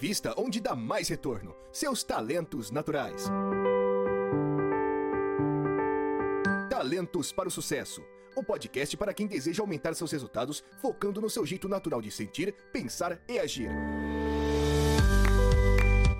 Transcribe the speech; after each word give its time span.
invista 0.00 0.34
onde 0.38 0.60
dá 0.60 0.74
mais 0.74 1.08
retorno: 1.08 1.54
seus 1.70 2.02
talentos 2.02 2.70
naturais. 2.70 3.28
Talentos 6.70 7.30
para 7.32 7.48
o 7.48 7.50
Sucesso 7.50 8.02
o 8.36 8.44
podcast 8.44 8.96
para 8.96 9.12
quem 9.12 9.26
deseja 9.26 9.60
aumentar 9.60 9.92
seus 9.94 10.12
resultados 10.12 10.62
focando 10.80 11.20
no 11.20 11.28
seu 11.28 11.44
jeito 11.44 11.68
natural 11.68 12.00
de 12.00 12.12
sentir, 12.12 12.54
pensar 12.72 13.20
e 13.28 13.40
agir. 13.40 13.68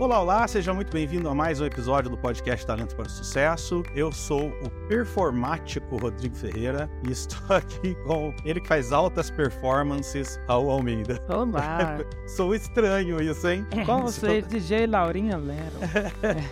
Olá, 0.01 0.19
olá, 0.19 0.49
seja 0.49 0.73
muito 0.73 0.91
bem-vindo 0.91 1.29
a 1.29 1.35
mais 1.35 1.61
um 1.61 1.67
episódio 1.67 2.09
do 2.09 2.17
podcast 2.17 2.65
Talento 2.65 2.97
para 2.97 3.07
o 3.07 3.11
Sucesso. 3.11 3.83
Eu 3.95 4.11
sou 4.11 4.49
o 4.49 4.71
performático 4.89 5.99
Rodrigo 5.99 6.35
Ferreira 6.35 6.91
e 7.07 7.13
estou 7.13 7.39
aqui 7.55 7.95
com 8.07 8.35
ele 8.43 8.63
que 8.63 8.67
faz 8.67 8.93
altas 8.93 9.31
performances, 9.31 10.41
Raul 10.49 10.71
Almeida. 10.71 11.23
Olá! 11.29 11.99
sou 12.35 12.55
estranho 12.55 13.21
isso, 13.21 13.47
hein? 13.47 13.67
Com 13.85 14.01
você, 14.01 14.41
DJ 14.41 14.87
Laurinha 14.87 15.37
Lero. 15.37 15.77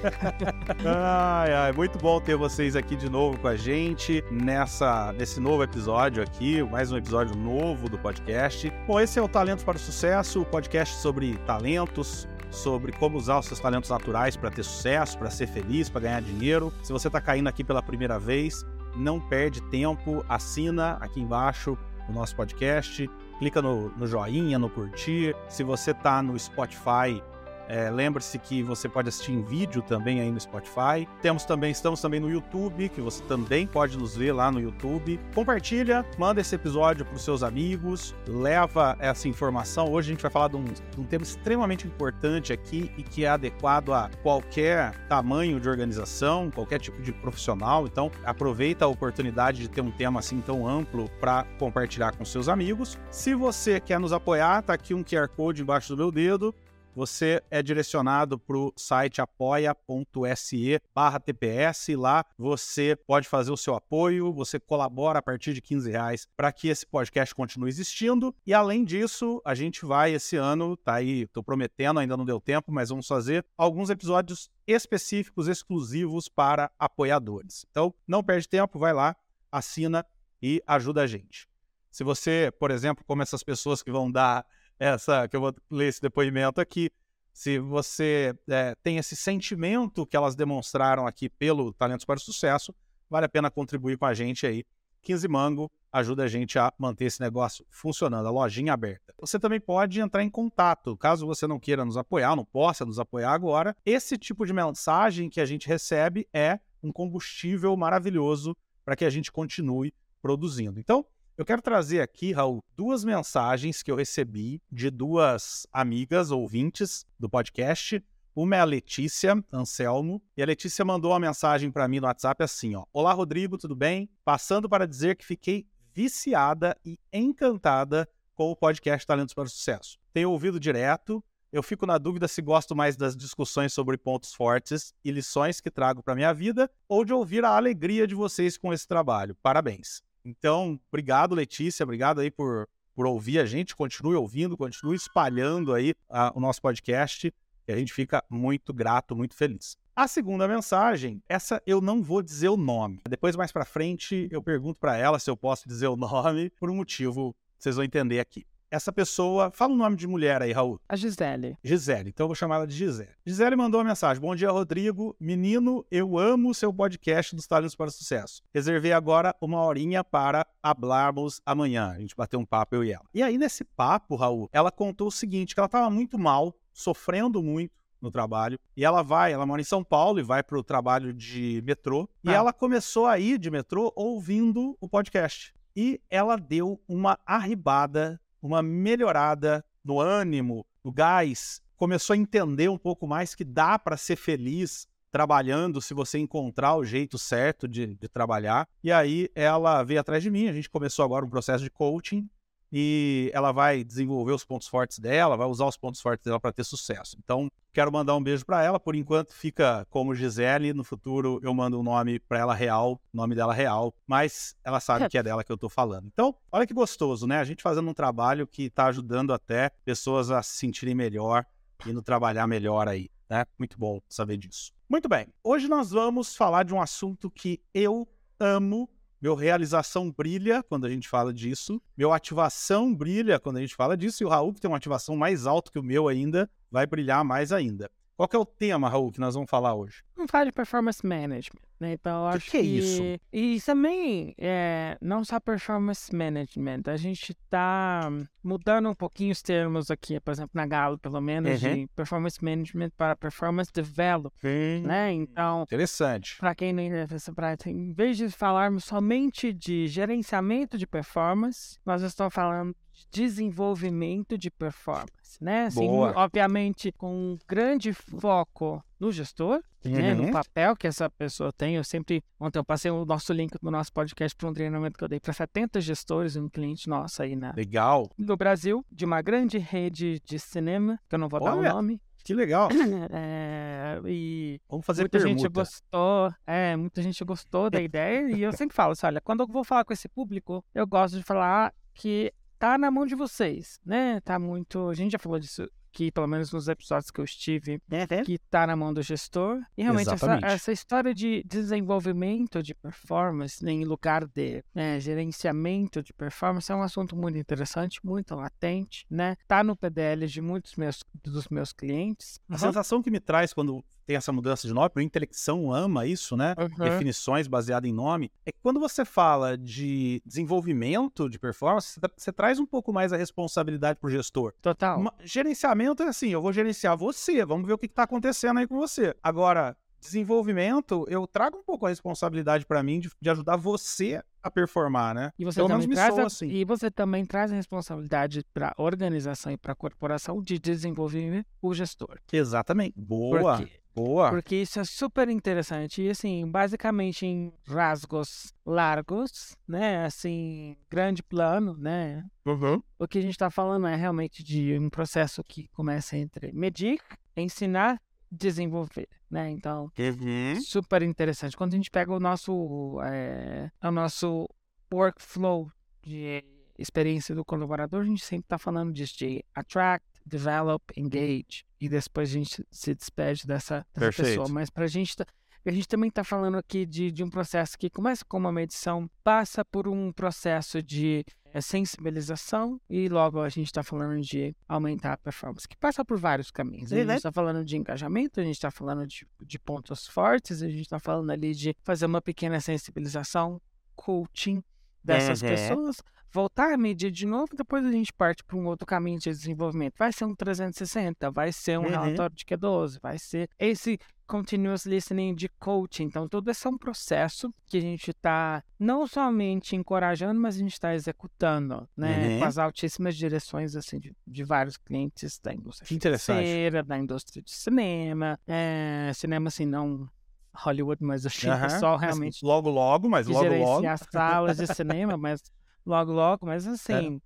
ai, 0.85 1.51
ai, 1.55 1.73
muito 1.73 1.99
bom 1.99 2.21
ter 2.21 2.37
vocês 2.37 2.77
aqui 2.77 2.97
de 2.97 3.09
novo 3.09 3.39
com 3.39 3.49
a 3.49 3.57
gente 3.57 4.23
nessa, 4.31 5.11
nesse 5.15 5.41
novo 5.41 5.63
episódio 5.63 6.23
aqui, 6.23 6.63
mais 6.65 6.93
um 6.93 6.99
episódio 6.99 7.35
novo 7.35 7.89
do 7.89 7.99
podcast. 7.99 8.71
Bom, 8.87 9.01
esse 9.01 9.19
é 9.19 9.23
o 9.23 9.29
Talento 9.29 9.65
para 9.65 9.77
o 9.77 9.81
Sucesso, 9.81 10.43
o 10.43 10.45
podcast 10.45 10.97
sobre 10.97 11.39
talentos, 11.47 12.29
sobre 12.51 12.93
como 12.93 13.17
usar 13.17 13.39
os 13.39 13.47
seus 13.47 13.61
talentos 13.61 13.91
naturais 13.91 14.37
para 14.37 14.51
ter 14.51 14.63
sucesso, 14.63 15.19
para 15.19 15.31
ser 15.31 15.47
feliz, 15.47 15.89
para 15.89 16.03
ganhar 16.03 16.23
dinheiro. 16.23 16.73
Se 16.83 16.93
você 16.93 17.09
está 17.09 17.21
caindo 17.21 17.49
aqui 17.49 17.63
pela 17.63 17.83
primeira 17.83 18.19
vez, 18.19 18.65
não 18.97 19.21
perde 19.21 19.61
tempo, 19.63 20.25
assina 20.29 20.99
aqui 21.01 21.21
embaixo 21.21 21.77
o 22.09 22.13
nosso 22.13 22.35
podcast, 22.35 23.09
clica 23.39 23.61
no, 23.61 23.91
no 23.91 24.07
joinha, 24.07 24.59
no 24.59 24.71
curtir. 24.71 25.37
Se 25.49 25.63
você 25.63 25.91
está 25.91 26.23
no 26.23 26.39
Spotify, 26.39 27.23
é, 27.69 27.91
Lembre-se 27.91 28.39
que 28.39 28.63
você 28.63 28.89
pode 28.89 29.11
assistir 29.11 29.33
em 29.33 29.43
vídeo 29.43 29.83
também 29.83 30.21
aí 30.21 30.31
no 30.31 30.41
Spotify. 30.41 31.07
Temos 31.21 31.45
também, 31.45 31.71
estamos 31.71 32.01
também 32.01 32.19
no 32.19 32.31
YouTube, 32.31 32.89
que 32.89 33.01
você 33.01 33.23
também 33.25 33.67
pode 33.67 33.99
nos 33.99 34.17
ver 34.17 34.33
lá 34.33 34.51
no 34.51 34.59
YouTube. 34.59 35.21
Compartilha, 35.35 36.05
manda 36.17 36.41
esse 36.41 36.55
episódio 36.55 37.05
para 37.05 37.15
os 37.15 37.23
seus 37.23 37.43
amigos, 37.43 38.15
leva 38.27 38.97
essa 38.99 39.29
informação. 39.29 39.93
Hoje 39.93 40.09
a 40.09 40.13
gente 40.15 40.23
vai 40.23 40.31
falar 40.31 40.49
de 40.49 40.57
um, 40.57 40.65
de 40.65 41.01
um 41.01 41.05
tema 41.05 41.23
extremamente 41.23 41.87
importante 41.87 42.53
aqui 42.53 42.91
e 42.97 43.03
que 43.03 43.25
é 43.25 43.29
adequado 43.29 43.93
a 43.93 44.11
qualquer 44.23 44.95
tamanho 45.07 45.61
de 45.61 45.69
organização, 45.69 46.51
qualquer 46.51 46.81
tipo 46.81 47.03
de 47.03 47.13
profissional. 47.13 47.87
Então, 47.87 48.11
aproveita 48.25 48.87
a 48.87 48.89
oportunidade 48.89 49.61
de 49.61 49.69
ter 49.69 49.83
um 49.83 49.91
tema 49.91 50.21
assim 50.21 50.41
tão 50.41 50.67
amplo 50.67 51.11
para 51.21 51.45
compartilhar 51.59 52.17
com 52.17 52.25
seus 52.25 52.49
amigos. 52.49 52.99
Se 53.11 53.35
você 53.35 53.79
quer 53.79 54.01
nos 54.01 54.13
apoiar, 54.13 54.63
tá 54.63 54.73
aqui 54.73 54.95
um 54.95 55.05
QR 55.05 55.29
Code 55.29 55.61
embaixo 55.61 55.95
do 55.95 55.97
meu 55.97 56.11
dedo 56.11 56.55
você 56.99 57.41
é 57.49 57.63
direcionado 57.63 58.37
para 58.41 58.57
o 58.57 58.73
site 58.77 59.21
apoia.se 59.21 60.81
barra 60.93 61.21
TPS. 61.21 61.91
Lá 61.97 62.25
você 62.37 62.97
pode 63.07 63.29
fazer 63.29 63.53
o 63.53 63.57
seu 63.57 63.77
apoio, 63.77 64.33
você 64.33 64.59
colabora 64.59 65.21
a 65.21 65.23
partir 65.23 65.53
de 65.53 65.63
15 65.63 65.93
reais 65.93 66.27
para 66.37 66.51
que 66.51 66.67
esse 66.67 66.85
podcast 66.85 67.33
continue 67.33 67.69
existindo. 67.69 68.35
E 68.45 68.53
além 68.53 68.85
disso, 68.85 69.41
a 69.45 69.55
gente 69.55 69.87
vai 69.87 70.13
esse 70.13 70.35
ano, 70.35 70.77
tá 70.77 70.95
aí, 70.95 71.23
estou 71.23 71.41
prometendo, 71.41 72.01
ainda 72.01 72.17
não 72.17 72.25
deu 72.25 72.41
tempo, 72.41 72.73
mas 72.73 72.89
vamos 72.89 73.07
fazer 73.07 73.47
alguns 73.57 73.91
episódios 73.91 74.51
específicos, 74.67 75.47
exclusivos 75.47 76.29
para 76.29 76.69
apoiadores. 76.77 77.65
Então, 77.71 77.95
não 78.09 78.25
perde 78.25 78.49
tempo, 78.49 78.77
vai 78.77 78.93
lá, 78.93 79.15
assina 79.53 80.05
e 80.43 80.61
ajuda 80.67 81.03
a 81.03 81.07
gente. 81.07 81.49
Se 81.93 82.03
você, 82.03 82.53
por 82.59 82.73
exemplo, 82.73 83.05
como 83.05 83.23
essas 83.23 83.45
pessoas 83.45 83.85
que 83.85 83.93
vão 83.93 84.11
dar 84.11 84.45
essa 84.79 85.27
que 85.29 85.37
eu 85.37 85.41
vou 85.41 85.55
ler 85.71 85.89
esse 85.89 86.01
depoimento 86.01 86.61
aqui. 86.61 86.91
Se 87.33 87.59
você 87.59 88.35
é, 88.49 88.75
tem 88.83 88.99
esse 88.99 89.15
sentimento 89.15 90.07
que 90.07 90.17
elas 90.17 90.35
demonstraram 90.35 91.07
aqui 91.07 91.29
pelo 91.29 91.73
Talentos 91.73 92.05
para 92.05 92.17
o 92.17 92.21
Sucesso, 92.21 92.75
vale 93.09 93.27
a 93.27 93.29
pena 93.29 93.51
contribuir 93.51 93.97
com 93.97 94.07
a 94.07 94.15
gente 94.15 94.47
aí. 94.47 94.65
15 95.03 95.29
Mango 95.29 95.71
ajuda 95.93 96.25
a 96.25 96.29
gente 96.29 96.59
a 96.59 96.73
manter 96.79 97.07
esse 97.07 97.21
negócio 97.21 97.65
funcionando, 97.71 98.27
a 98.27 98.31
lojinha 98.31 98.73
aberta. 98.73 99.15
Você 99.21 99.39
também 99.39 99.61
pode 99.61 100.01
entrar 100.01 100.23
em 100.23 100.29
contato, 100.29 100.97
caso 100.97 101.27
você 101.27 101.47
não 101.47 101.59
queira 101.59 101.85
nos 101.85 101.97
apoiar, 101.97 102.37
não 102.37 102.45
possa 102.45 102.85
nos 102.85 102.99
apoiar 102.99 103.33
agora. 103.33 103.77
Esse 103.87 104.19
tipo 104.19 104.45
de 104.45 104.53
mensagem 104.53 105.31
que 105.31 105.41
a 105.41 105.47
gente 105.47 105.67
recebe 105.67 106.29
é 106.33 106.59
um 106.83 106.93
combustível 106.93 107.77
maravilhoso 107.77 108.57
para 108.85 108.97
que 108.97 109.05
a 109.05 109.11
gente 109.11 109.33
continue 109.33 109.95
produzindo. 110.21 110.79
Então, 110.79 111.07
eu 111.39 111.45
quero 111.45 111.63
trazer 111.63 112.01
aqui, 112.01 112.33
Raul, 112.33 112.65
duas 112.77 113.05
mensagens 113.05 113.81
que 113.81 113.93
eu 113.93 113.95
recebi 113.95 114.61
de 114.73 114.91
duas 114.91 115.69
amigas 115.73 116.33
ouvintes 116.33 117.07
do 117.17 117.31
podcast. 117.31 118.05
Uma 118.35 118.57
é 118.57 118.61
a 118.61 118.65
Letícia 118.65 119.41
Anselmo, 119.53 120.21
e 120.37 120.43
a 120.43 120.47
Letícia 120.47 120.85
mandou 120.85 121.13
uma 121.13 121.21
mensagem 121.21 121.71
para 121.71 121.87
mim 121.87 122.01
no 122.01 122.09
WhatsApp 122.09 122.43
assim, 122.43 122.75
ó: 122.75 122.85
"Olá 122.93 123.13
Rodrigo, 123.13 123.57
tudo 123.57 123.77
bem? 123.77 124.11
Passando 124.25 124.69
para 124.69 124.85
dizer 124.85 125.15
que 125.15 125.25
fiquei 125.25 125.65
viciada 125.95 126.77
e 126.85 126.99
encantada 127.13 128.09
com 128.35 128.51
o 128.51 128.57
podcast 128.57 129.07
Talentos 129.07 129.33
para 129.33 129.45
o 129.45 129.49
Sucesso. 129.49 129.97
Tenho 130.13 130.33
ouvido 130.33 130.59
direto, 130.59 131.23
eu 131.53 131.63
fico 131.63 131.87
na 131.87 131.99
dúvida 131.99 132.27
se 132.27 132.43
gosto 132.43 132.75
mais 132.75 132.97
das 132.97 133.17
discussões 133.17 133.73
sobre 133.73 133.97
pontos 133.97 134.35
fortes 134.35 134.93
e 135.05 135.13
lições 135.13 135.61
que 135.61 135.71
trago 135.71 136.03
para 136.03 136.17
minha 136.17 136.33
vida 136.33 136.69
ou 136.89 137.05
de 137.05 137.13
ouvir 137.13 137.45
a 137.45 137.57
alegria 137.57 138.09
de 138.09 138.15
vocês 138.17 138.59
com 138.59 138.73
esse 138.73 138.89
trabalho. 138.89 139.37
Parabéns. 139.41 140.03
Então, 140.29 140.79
obrigado, 140.89 141.35
Letícia, 141.35 141.83
obrigado 141.85 142.21
aí 142.21 142.31
por, 142.31 142.69
por 142.95 143.07
ouvir 143.07 143.39
a 143.39 143.47
gente. 143.47 143.75
Continue 143.75 144.15
ouvindo, 144.15 144.57
continue 144.57 144.95
espalhando 144.95 145.73
aí 145.73 145.95
a, 146.09 146.33
o 146.37 146.41
nosso 146.41 146.61
podcast, 146.61 147.33
que 147.65 147.73
a 147.73 147.77
gente 147.77 147.95
fica 147.95 148.23
muito 148.29 148.75
grato, 148.75 149.17
muito 149.17 149.35
feliz. 149.35 149.79
A 149.97 150.07
segunda 150.07 150.47
mensagem, 150.47 151.23
essa 151.29 151.63
eu 151.67 151.81
não 151.81 152.03
vou 152.03 152.23
dizer 152.23 152.51
o 152.51 152.57
nome. 152.57 153.01
Depois, 153.09 153.35
mais 153.35 153.51
para 153.51 153.65
frente, 153.65 154.29
eu 154.31 154.43
pergunto 154.43 154.79
para 154.79 154.97
ela 154.97 155.19
se 155.19 155.31
eu 155.31 155.37
posso 155.37 155.67
dizer 155.67 155.89
o 155.89 155.97
nome, 155.97 156.51
por 156.61 156.71
um 156.71 156.77
motivo 156.77 157.35
que 157.57 157.65
vocês 157.65 157.77
vão 157.77 157.85
entender 157.85 158.21
aqui 158.21 158.47
essa 158.71 158.93
pessoa. 158.93 159.51
Fala 159.51 159.73
o 159.73 159.77
nome 159.77 159.97
de 159.97 160.07
mulher 160.07 160.43
aí, 160.43 160.53
Raul. 160.53 160.81
A 160.89 160.97
Gisele. 160.97 161.57
Gisele, 161.63 162.11
então 162.11 162.25
eu 162.25 162.29
vou 162.29 162.35
chamar 162.35 162.57
ela 162.57 162.67
de 162.67 162.75
Gisele. 162.75 163.11
Gisele 163.25 163.57
mandou 163.57 163.81
uma 163.81 163.89
mensagem: 163.89 164.21
Bom 164.21 164.35
dia, 164.35 164.51
Rodrigo. 164.51 165.17
Menino, 165.19 165.85
eu 165.91 166.19
amo 166.19 166.51
o 166.51 166.55
seu 166.55 166.73
podcast 166.73 167.35
dos 167.35 167.47
Talentos 167.47 167.75
para 167.75 167.89
o 167.89 167.93
Sucesso. 167.93 168.43
Reservei 168.53 168.93
agora 168.93 169.35
uma 169.41 169.63
horinha 169.63 170.05
para 170.05 170.47
hablarmos 170.63 171.41
amanhã. 171.45 171.93
A 171.97 172.01
gente 172.01 172.17
bateu 172.17 172.39
um 172.39 172.45
papo, 172.45 172.77
eu 172.77 172.85
e 172.85 172.93
ela. 172.93 173.05
E 173.13 173.23
aí, 173.23 173.39
nesse 173.39 173.65
papo, 173.65 174.17
Raul, 174.17 174.49
ela 174.53 174.71
contou 174.71 175.09
o 175.09 175.13
seguinte: 175.13 175.55
que 175.55 175.61
ela 175.61 175.67
estava 175.67 175.91
muito 175.91 176.19
mal, 176.19 176.55
sofrendo 176.73 177.43
muito 177.43 177.73
no 178.01 178.11
trabalho. 178.11 178.59
E 178.77 178.85
ela 178.85 179.03
vai, 179.03 179.33
ela 179.33 179.47
mora 179.47 179.61
em 179.61 179.65
São 179.65 179.83
Paulo 179.83 180.21
e 180.21 180.23
vai 180.23 180.43
para 180.43 180.59
o 180.59 180.63
trabalho 180.63 181.13
de 181.13 181.63
metrô. 181.65 182.09
Ah. 182.25 182.31
E 182.31 182.35
ela 182.35 182.53
começou 182.53 183.07
a 183.07 183.19
ir 183.19 183.39
de 183.39 183.51
metrô 183.51 183.93
ouvindo 183.97 184.77
o 184.81 184.89
podcast. 184.89 185.55
E 185.75 186.01
ela 186.11 186.37
deu 186.37 186.81
uma 186.89 187.19
arribada 187.25 188.21
uma 188.43 188.63
melhorada 188.63 189.65
no 189.85 190.01
ânimo, 190.01 190.67
no 190.85 190.93
gás, 190.93 191.61
começou 191.77 192.15
a 192.15 192.17
entender 192.17 192.69
um 192.69 192.79
pouco 192.79 193.07
mais 193.07 193.35
que 193.35 193.45
dá 193.45 193.79
para 193.79 193.97
ser 193.97 194.17
feliz 194.17 194.87
trabalhando 195.11 195.81
se 195.81 195.95
você 195.95 196.19
encontrar 196.19 196.77
o 196.77 196.85
jeito 196.85 197.19
certo 197.19 197.67
de, 197.67 197.95
de, 197.95 198.09
trabalhar. 198.09 198.69
E 198.83 198.93
aí 198.93 199.31
ela 199.35 199.83
veio 199.83 200.01
atrás 200.01 200.23
de 200.23 200.31
mim, 200.31 200.49
a 200.49 200.53
gente 200.53 200.69
começou 200.69 201.05
agora 201.05 201.25
um 201.25 201.31
processo 201.31 201.65
de 201.65 201.71
coaching 201.71 202.29
e 202.73 203.31
ela 203.33 203.53
vai 203.53 203.83
desenvolver 203.83 204.33
os 204.33 204.45
pontos 204.45 204.69
fortes 204.69 204.99
dela, 204.99 205.37
vai 205.37 205.47
usar 205.47 205.67
os 205.67 205.77
pontos 205.77 206.01
fortes 206.01 206.25
dela 206.25 206.39
para 206.39 206.53
ter 206.53 206.65
sucesso. 206.65 207.17
Então, 207.23 207.51
quero 207.73 207.91
mandar 207.93 208.15
um 208.17 208.23
beijo 208.23 208.45
para 208.45 208.63
ela. 208.63 208.79
Por 208.79 208.95
enquanto, 208.95 209.33
fica 209.33 209.87
como 209.91 210.15
Gisele. 210.15 210.73
No 210.73 210.85
futuro, 210.85 211.41
eu 211.43 211.55
mando 211.55 211.79
um 211.81 211.83
nome 211.83 212.19
para 212.19 212.39
ela 212.39 212.55
real, 212.55 213.01
nome 213.13 213.35
dela 213.35 213.55
real, 213.55 213.95
mas 214.07 214.55
ela 214.63 214.81
sabe 214.81 215.09
que 215.09 215.19
é 215.19 215.23
dela 215.23 215.43
que 215.43 215.51
eu 215.51 215.55
estou 215.55 215.71
falando. 215.71 216.07
Então, 216.07 216.35
olha 216.53 216.67
que 216.67 216.75
gostoso, 216.75 217.27
né? 217.27 217.39
A 217.39 217.45
gente 217.45 217.63
fazendo 217.63 217.89
um 217.89 217.95
trabalho 217.95 218.47
que 218.47 218.65
está 218.65 218.87
ajudando 218.87 219.33
até 219.33 219.71
pessoas 219.85 220.31
a 220.31 220.43
se 220.43 220.57
sentirem 220.57 220.95
melhor 220.95 221.45
e 221.87 221.93
no 221.93 222.03
trabalhar 222.03 222.47
melhor 222.47 222.89
aí, 222.89 223.11
né? 223.29 223.47
Muito 223.59 223.79
bom 223.79 224.01
saber 224.09 224.37
disso. 224.37 224.73
Muito 224.89 225.09
bem. 225.09 225.27
Hoje 225.45 225.69
nós 225.69 225.91
vamos 225.91 226.35
falar 226.35 226.65
de 226.65 226.75
um 226.75 226.81
assunto 226.81 227.31
que 227.31 227.61
eu 227.73 228.09
amo 228.41 228.89
meu 229.21 229.35
realização 229.35 230.13
brilha 230.13 230.63
quando 230.63 230.87
a 230.87 230.91
gente 230.91 231.09
fala 231.09 231.33
disso. 231.33 231.83
Meu 231.97 232.13
ativação 232.13 232.95
brilha 232.95 233.41
quando 233.41 233.57
a 233.57 233.61
gente 233.61 233.75
fala 233.75 233.97
disso. 233.97 234.23
E 234.23 234.27
o 234.27 234.29
Raul, 234.29 234.55
que 234.55 234.61
tem 234.61 234.71
uma 234.71 234.77
ativação 234.77 235.17
mais 235.17 235.47
alta 235.47 235.73
que 235.73 235.79
o 235.79 235.83
meu 235.83 236.07
ainda, 236.07 236.49
vai 236.71 236.87
brilhar 236.87 237.25
mais 237.25 237.51
ainda. 237.51 237.91
Qual 238.19 238.29
é 238.33 238.37
o 238.37 238.45
tema, 238.45 238.89
Raul, 238.89 239.13
que 239.13 239.21
nós 239.21 239.35
vamos 239.35 239.49
falar 239.49 239.77
hoje? 239.77 240.03
Vamos 240.17 240.29
falar 240.29 240.47
de 240.47 240.51
performance 240.51 241.07
management. 241.07 241.61
Né? 241.79 241.93
Então, 241.93 242.25
eu 242.25 242.31
Que 242.33 242.37
acho 242.39 242.51
que 242.51 242.57
é 242.57 242.61
isso? 242.61 243.03
E 243.33 243.61
também, 243.65 244.35
é, 244.37 244.99
não 245.01 245.25
só 245.25 245.39
performance 245.39 246.13
management, 246.13 246.83
a 246.87 246.97
gente 246.97 247.31
está 247.31 248.11
mudando 248.43 248.89
um 248.89 248.95
pouquinho 248.95 249.31
os 249.31 249.41
termos 249.41 249.89
aqui, 249.89 250.19
por 250.19 250.33
exemplo, 250.33 250.51
na 250.55 250.67
Galo, 250.67 250.99
pelo 250.99 251.21
menos, 251.21 251.63
Uhum. 251.63 251.75
de 251.75 251.87
performance 251.95 252.45
management 252.45 252.91
para 252.97 253.15
performance 253.15 253.71
development, 253.73 254.83
né? 254.85 255.13
Então, 255.13 255.63
Interessante. 255.63 256.37
para 256.39 256.57
quem 256.57 256.73
não 256.73 256.83
entende 256.83 257.15
essa 257.15 257.33
prática, 257.33 257.71
em 257.71 257.93
vez 257.93 258.17
de 258.17 258.29
falarmos 258.31 258.85
somente 258.85 259.53
de 259.53 259.87
gerenciamento 259.87 260.77
de 260.77 260.89
performance, 260.89 261.79
nós 261.87 262.03
estamos 262.03 262.35
falando 262.35 262.75
desenvolvimento 263.11 264.37
de 264.37 264.51
performance, 264.51 265.43
né? 265.43 265.67
Assim, 265.67 265.87
Boa. 265.87 266.13
obviamente, 266.17 266.93
com 266.93 267.13
um 267.33 267.39
grande 267.49 267.93
foco 267.93 268.83
no 268.99 269.13
gestor, 269.13 269.63
né, 269.85 270.13
no 270.15 270.25
Uhum. 270.25 270.31
papel 270.33 270.77
que 270.77 270.87
essa 270.87 271.09
pessoa 271.09 271.53
tem. 271.53 271.77
Eu 271.77 271.85
sempre, 271.85 272.23
ontem 272.41 272.59
eu 272.59 272.65
passei 272.65 272.91
o 272.91 273.05
nosso 273.05 273.33
link 273.33 273.53
do 273.63 273.71
nosso 273.71 273.93
podcast 273.93 274.37
para 274.37 274.49
um 274.49 274.53
treinamento 274.53 274.99
que 274.99 275.05
eu 275.05 275.09
dei 275.09 275.21
para 275.21 275.33
70 275.33 275.81
gestores, 275.81 276.35
um 276.37 276.49
cliente 276.49 276.89
nosso 276.89 277.23
aí 277.23 277.37
na, 277.37 277.53
Legal. 277.57 278.11
no 278.19 278.37
Brasil, 278.37 278.85
de 278.91 279.05
uma 279.05 279.23
grande 279.23 279.57
rede 279.59 280.21
de 280.25 280.39
cinema, 280.39 280.99
que 281.09 281.15
eu 281.15 281.19
não 281.19 281.29
vou 281.29 281.41
dar 281.41 281.55
o 281.55 281.59
Olha, 281.61 281.73
nome. 281.73 282.01
Que 282.25 282.35
legal. 282.35 282.69
É, 283.11 284.01
e 284.07 284.61
Vamos 284.69 284.85
fazer 284.85 285.03
muita 285.03 285.19
gente 285.21 285.43
permuta. 285.43 285.61
gostou, 285.61 286.35
é, 286.47 286.77
muita 286.77 287.01
gente 287.03 287.25
gostou 287.25 287.71
da 287.71 287.81
ideia 287.81 288.31
e 288.37 288.43
eu 288.43 288.53
sempre 288.53 288.75
falo 288.77 288.93
assim, 288.93 289.07
olha, 289.07 289.21
quando 289.21 289.41
eu 289.41 289.47
vou 289.47 289.65
falar 289.65 289.85
com 289.85 289.93
esse 289.93 290.09
público, 290.09 290.63
eu 290.75 290.87
gosto 290.87 291.17
de 291.17 291.23
falar 291.23 291.73
que 291.95 292.33
tá 292.59 292.77
na 292.77 292.91
mão 292.91 293.07
de 293.07 293.15
vocês, 293.15 293.81
né? 293.85 294.21
Tá 294.21 294.39
muito, 294.39 294.89
a 294.89 294.95
gente 294.95 295.13
já 295.13 295.19
falou 295.19 295.39
disso 295.39 295.69
aqui, 295.93 296.13
pelo 296.13 296.27
menos 296.27 296.53
nos 296.53 296.69
episódios 296.69 297.11
que 297.11 297.21
eu 297.21 297.25
estive, 297.25 297.81
que 298.25 298.39
tá 298.39 298.67
na 298.67 298.77
mão 298.77 298.93
do 298.93 299.03
gestor. 299.03 299.61
E 299.77 299.83
realmente 299.83 300.11
essa, 300.11 300.39
essa 300.43 300.73
história 300.73 301.15
de 301.15 301.43
desenvolvimento 301.45 302.63
de 302.63 302.75
performance 302.75 303.65
né, 303.65 303.73
em 303.73 303.85
lugar 303.85 304.27
de 304.27 304.63
né, 304.75 305.01
gerenciamento 305.01 306.03
de 306.03 306.13
performance 306.13 306.71
é 306.71 306.75
um 306.75 306.83
assunto 306.83 307.17
muito 307.17 307.39
interessante, 307.39 308.01
muito 308.05 308.35
latente, 308.35 309.07
né? 309.11 309.37
Tá 309.47 309.65
no 309.65 309.77
PDL 309.77 310.27
de 310.27 310.41
muitos 310.41 310.77
meus, 310.77 311.03
dos 311.23 311.49
meus 311.49 311.73
clientes. 311.73 312.41
A 312.49 312.59
sensação 312.59 313.03
que 313.03 313.11
me 313.11 313.21
traz 313.21 313.53
quando 313.53 313.85
tem 314.09 314.17
essa 314.17 314.33
mudança 314.33 314.67
de 314.67 314.73
nome, 314.73 314.91
o 314.97 315.01
Intelecção 315.03 315.71
ama 315.71 316.07
isso, 316.07 316.35
né? 316.35 316.55
Uhum. 316.59 316.83
Definições 316.83 317.47
baseadas 317.47 317.91
em 317.91 317.93
nome, 317.93 318.33
é 318.47 318.51
que 318.51 318.59
quando 318.63 318.81
você 318.81 319.05
fala 319.05 319.55
de 319.59 320.23
desenvolvimento 320.25 321.29
de 321.29 321.39
performance, 321.39 321.89
você, 321.93 322.01
tra- 322.01 322.11
você 322.17 322.33
traz 322.33 322.59
um 322.59 322.65
pouco 322.65 322.91
mais 322.91 323.13
a 323.13 323.19
responsabilidade 323.19 323.99
pro 324.01 324.09
gestor. 324.09 324.55
Total. 324.63 324.99
Uma- 324.99 325.13
gerenciamento 325.23 326.03
é 326.03 326.09
assim, 326.09 326.29
eu 326.31 326.41
vou 326.41 326.55
gerenciar 326.55 326.97
você, 326.97 327.45
vamos 327.45 327.67
ver 327.67 327.75
o 327.75 327.79
que, 327.79 327.87
que 327.87 327.95
tá 327.95 328.05
acontecendo 328.05 328.59
aí 328.61 328.67
com 328.67 328.79
você. 328.79 329.15
Agora, 329.23 329.77
desenvolvimento, 330.01 331.05
eu 331.09 331.27
trago 331.27 331.59
um 331.59 331.63
pouco 331.63 331.85
a 331.85 331.91
responsabilidade 331.91 332.65
para 332.65 332.83
mim 332.83 333.01
de, 333.01 333.11
de 333.21 333.29
ajudar 333.31 333.57
você 333.57 334.23
a 334.43 334.51
performar, 334.51 335.15
né? 335.15 335.33
E 335.39 335.45
você, 335.45 335.57
Pelo 335.57 335.69
menos 335.69 335.85
também 335.85 335.89
me 335.89 335.95
traz 335.97 336.15
soa 336.15 336.23
a, 336.25 336.27
assim. 336.27 336.49
e 336.49 336.65
você 336.65 336.91
também 336.91 337.27
traz 337.27 337.53
a 337.53 337.57
responsabilidade 337.57 338.43
para 338.55 338.73
a 338.77 338.83
organização 338.83 339.53
e 339.53 339.57
para 339.59 339.73
a 339.73 339.77
corporação 339.77 340.41
de 340.41 340.59
desenvolver 340.59 341.45
o 341.61 341.75
gestor. 341.75 342.19
Exatamente. 342.33 342.95
Boa? 342.97 343.63
Boa. 343.99 344.31
Porque 344.31 344.57
isso 344.57 344.79
é 344.81 344.85
super 344.85 345.29
interessante. 345.29 346.03
E 346.03 346.11
assim, 346.11 346.49
basicamente 346.51 347.27
em 347.27 347.53
rasgos 347.67 348.53
largos, 348.65 349.57
né? 349.67 350.05
Assim, 350.05 350.77
grande 350.91 351.23
plano, 351.23 351.77
né? 351.77 352.25
Uhum. 352.47 352.83
O 352.99 353.07
que 353.09 353.19
a 353.19 353.23
gente 353.23 353.33
está 353.33 353.51
falando 353.51 353.87
é 353.87 353.95
realmente 353.97 354.43
de 354.43 354.79
um 354.79 354.89
processo 354.89 355.43
que 355.45 355.69
começa 355.69 356.17
entre 356.17 356.53
medir, 356.53 357.01
ensinar, 357.37 358.01
desenvolver, 358.31 359.09
né? 359.31 359.51
Então, 359.51 359.91
Uhum. 359.99 360.61
super 360.61 361.03
interessante. 361.03 361.57
Quando 361.57 361.73
a 361.75 361.77
gente 361.77 361.91
pega 361.91 362.13
o 362.13 362.21
nosso, 362.21 362.99
é, 363.03 363.71
o 363.83 363.91
nosso 363.91 364.49
workflow 364.93 365.71
de 366.03 366.45
experiência 366.79 367.35
do 367.35 367.45
colaborador, 367.45 368.03
a 368.03 368.05
gente 368.05 368.25
sempre 368.25 368.45
está 368.45 368.57
falando 368.59 368.93
disso, 368.93 369.19
de 369.19 369.45
attract, 369.55 370.07
develop, 370.29 370.83
engage. 370.97 371.65
E 371.81 371.89
depois 371.89 372.31
a 372.31 372.33
gente 372.33 372.65
se 372.71 372.95
despede 372.95 373.47
dessa, 373.47 373.87
dessa 373.95 374.23
pessoa. 374.23 374.49
Mas 374.49 374.71
para 374.71 374.85
a 374.85 374.89
gente, 374.89 375.17
a 375.65 375.71
gente 375.71 375.89
também 375.89 376.09
está 376.09 376.23
falando 376.23 376.57
aqui 376.59 376.87
de, 376.87 377.11
de 377.11 377.25
um 377.25 377.31
processo 377.31 377.77
que 377.79 377.91
começa 377.91 378.25
com 378.25 378.37
uma 378.37 378.53
medição, 378.53 379.11
passa 379.25 379.65
por 379.65 379.89
um 379.89 380.13
processo 380.13 380.83
de 380.83 381.25
é, 381.53 381.61
sensibilização 381.61 382.81
e 382.91 383.09
logo 383.09 383.41
a 383.41 383.49
gente 383.49 383.67
está 383.67 383.83
falando 383.83 384.21
de 384.21 384.55
aumentar 384.69 385.15
a 385.15 385.17
performance, 385.17 385.67
que 385.67 385.77
passa 385.77 386.05
por 386.05 386.19
vários 386.19 386.51
caminhos. 386.51 386.93
A 386.93 386.97
Sim, 386.97 387.03
gente 387.03 387.17
está 387.17 387.33
falando 387.33 387.65
de 387.65 387.77
engajamento, 387.77 388.41
a 388.41 388.45
gente 388.45 388.55
está 388.57 388.71
falando 388.71 389.07
de, 389.07 389.27
de 389.41 389.59
pontos 389.59 390.07
fortes, 390.07 390.63
a 390.63 390.69
gente 390.69 390.83
está 390.83 390.99
falando 390.99 391.31
ali 391.31 391.55
de 391.55 391.75
fazer 391.83 392.07
uma 392.07 392.21
pequena 392.21 392.61
sensibilização, 392.61 393.61
coaching 393.97 394.63
dessas 395.03 395.41
Uhum. 395.41 395.49
pessoas, 395.49 396.03
voltar 396.33 396.73
a 396.73 396.77
medir 396.77 397.11
de 397.11 397.27
novo, 397.27 397.55
depois 397.57 397.85
a 397.85 397.91
gente 397.91 398.13
parte 398.13 398.43
para 398.45 398.57
um 398.57 398.67
outro 398.67 398.87
caminho 398.87 399.19
de 399.19 399.31
desenvolvimento. 399.31 399.95
Vai 399.99 400.13
ser 400.13 400.25
um 400.25 400.35
360, 400.35 401.31
vai 401.31 401.53
ser 401.53 401.79
um 401.79 401.85
Uhum. 401.85 401.91
relatório 401.91 402.35
de 402.37 402.45
Q12, 402.45 402.99
vai 403.01 403.19
ser 403.19 403.49
esse 403.59 403.99
continuous 404.27 404.85
listening 404.85 405.35
de 405.35 405.49
coaching. 405.59 406.05
Então, 406.05 406.29
todo 406.29 406.51
esse 406.51 406.67
é 406.67 406.71
um 406.71 406.77
processo 406.77 407.51
que 407.67 407.79
a 407.79 407.81
gente 407.81 408.11
está 408.11 408.63
não 408.79 409.07
somente 409.07 409.75
encorajando, 409.75 410.39
mas 410.39 410.57
a 410.57 410.59
gente 410.59 410.75
está 410.75 410.95
executando, 410.95 411.89
né? 411.97 412.29
Uhum. 412.29 412.39
Com 412.39 412.45
as 412.45 412.59
altíssimas 412.59 413.17
direções, 413.17 413.75
assim, 413.75 413.99
de, 413.99 414.15
de 414.27 414.45
vários 414.45 414.77
clientes 414.77 415.39
da 415.43 415.55
indústria 415.55 415.89
Que 415.89 415.95
interessante. 415.95 416.45
financeira, 416.45 416.83
da 416.83 416.99
indústria 416.99 417.43
de 417.43 417.51
cinema, 417.51 418.39
é, 418.47 419.11
cinema, 419.15 419.49
assim, 419.49 419.65
não 419.65 420.07
Hollywood, 420.55 421.03
mas 421.03 421.25
o 421.25 421.29
Aham. 421.49 421.63
pessoal 421.63 421.93
Mas 421.93 422.01
realmente 422.03 422.45
Logo, 422.45 422.69
logo, 422.69 423.09
mas 423.09 423.27
logo, 423.27 423.49
logo. 423.55 423.87
as 423.87 424.01
salas 424.13 424.57
de 424.59 424.67
cinema, 424.67 425.17
mas 425.17 425.41
logo, 425.89 426.13
logo, 426.13 426.47
mas 426.47 426.67
É. 426.67 426.71
assim, 426.71 427.21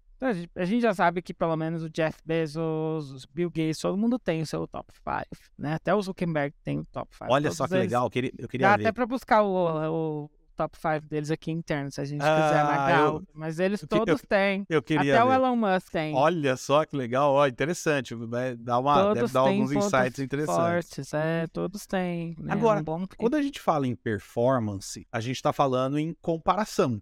a 0.54 0.64
gente- 0.64 0.80
já 0.82 0.94
sabe 0.94 1.20
que 1.20 1.34
pelo 1.34 1.56
menos 1.56 1.82
o 1.82 1.90
Jeff 1.90 2.18
Bezos, 2.24 3.10
os 3.10 3.26
Bill 3.26 3.50
Gates, 3.50 3.78
todo 3.80 3.96
mundo 3.98 4.18
tem 4.18 4.40
o 4.42 4.46
seu 4.46 4.66
top 4.68 4.92
5, 4.94 5.26
né? 5.58 5.74
Até 5.74 5.94
o 5.94 6.00
Zuckerberg 6.00 6.54
tem 6.64 6.78
o 6.78 6.84
top 6.84 7.14
5. 7.16 7.32
Olha 7.32 7.50
só 7.50 7.66
que 7.66 7.74
legal, 7.74 8.06
eu 8.06 8.10
queria, 8.10 8.32
eu 8.38 8.48
queria 8.48 8.68
Dá 8.68 8.76
ver. 8.76 8.84
até 8.84 8.92
pra 8.92 9.04
buscar 9.06 9.42
o, 9.42 10.24
o 10.24 10.30
top 10.54 10.76
5 10.78 11.06
deles 11.08 11.30
aqui 11.30 11.50
interno, 11.50 11.90
se 11.90 12.00
a 12.00 12.04
gente 12.04 12.20
quiser 12.20 12.28
na 12.30 12.84
Ah, 12.84 12.88
Gallup, 12.90 13.26
mas 13.34 13.58
eles 13.58 13.82
eu 13.82 13.88
eu- 13.90 13.98
todos 14.04 14.22
têm. 14.22 14.64
Eu 14.68 14.82
queria 14.82 15.14
Até 15.14 15.24
o 15.24 15.28
ver. 15.28 15.34
Elon 15.34 15.56
Musk 15.56 15.88
tem. 15.90 16.14
Olha 16.14 16.56
só 16.56 16.84
que 16.84 16.94
legal, 16.96 17.32
ó, 17.32 17.46
interessante. 17.48 18.14
Dar 18.58 18.78
uma, 18.78 19.14
deve 19.14 19.32
dar 19.32 19.40
alguns 19.40 19.72
insights 19.72 20.18
interessantes. 20.20 20.62
fortes, 20.62 21.14
é, 21.14 21.46
todos 21.48 21.84
têm. 21.86 22.36
Né? 22.38 22.52
Agora, 22.52 22.80
um 22.80 22.84
bom... 22.84 23.06
Quando 23.16 23.34
a 23.34 23.42
gente 23.42 23.58
fala 23.60 23.88
em 23.88 23.96
performance, 23.96 25.04
a 25.10 25.20
gente 25.20 25.36
está 25.36 25.52
falando 25.52 25.98
em 25.98 26.14
comparação. 26.20 27.00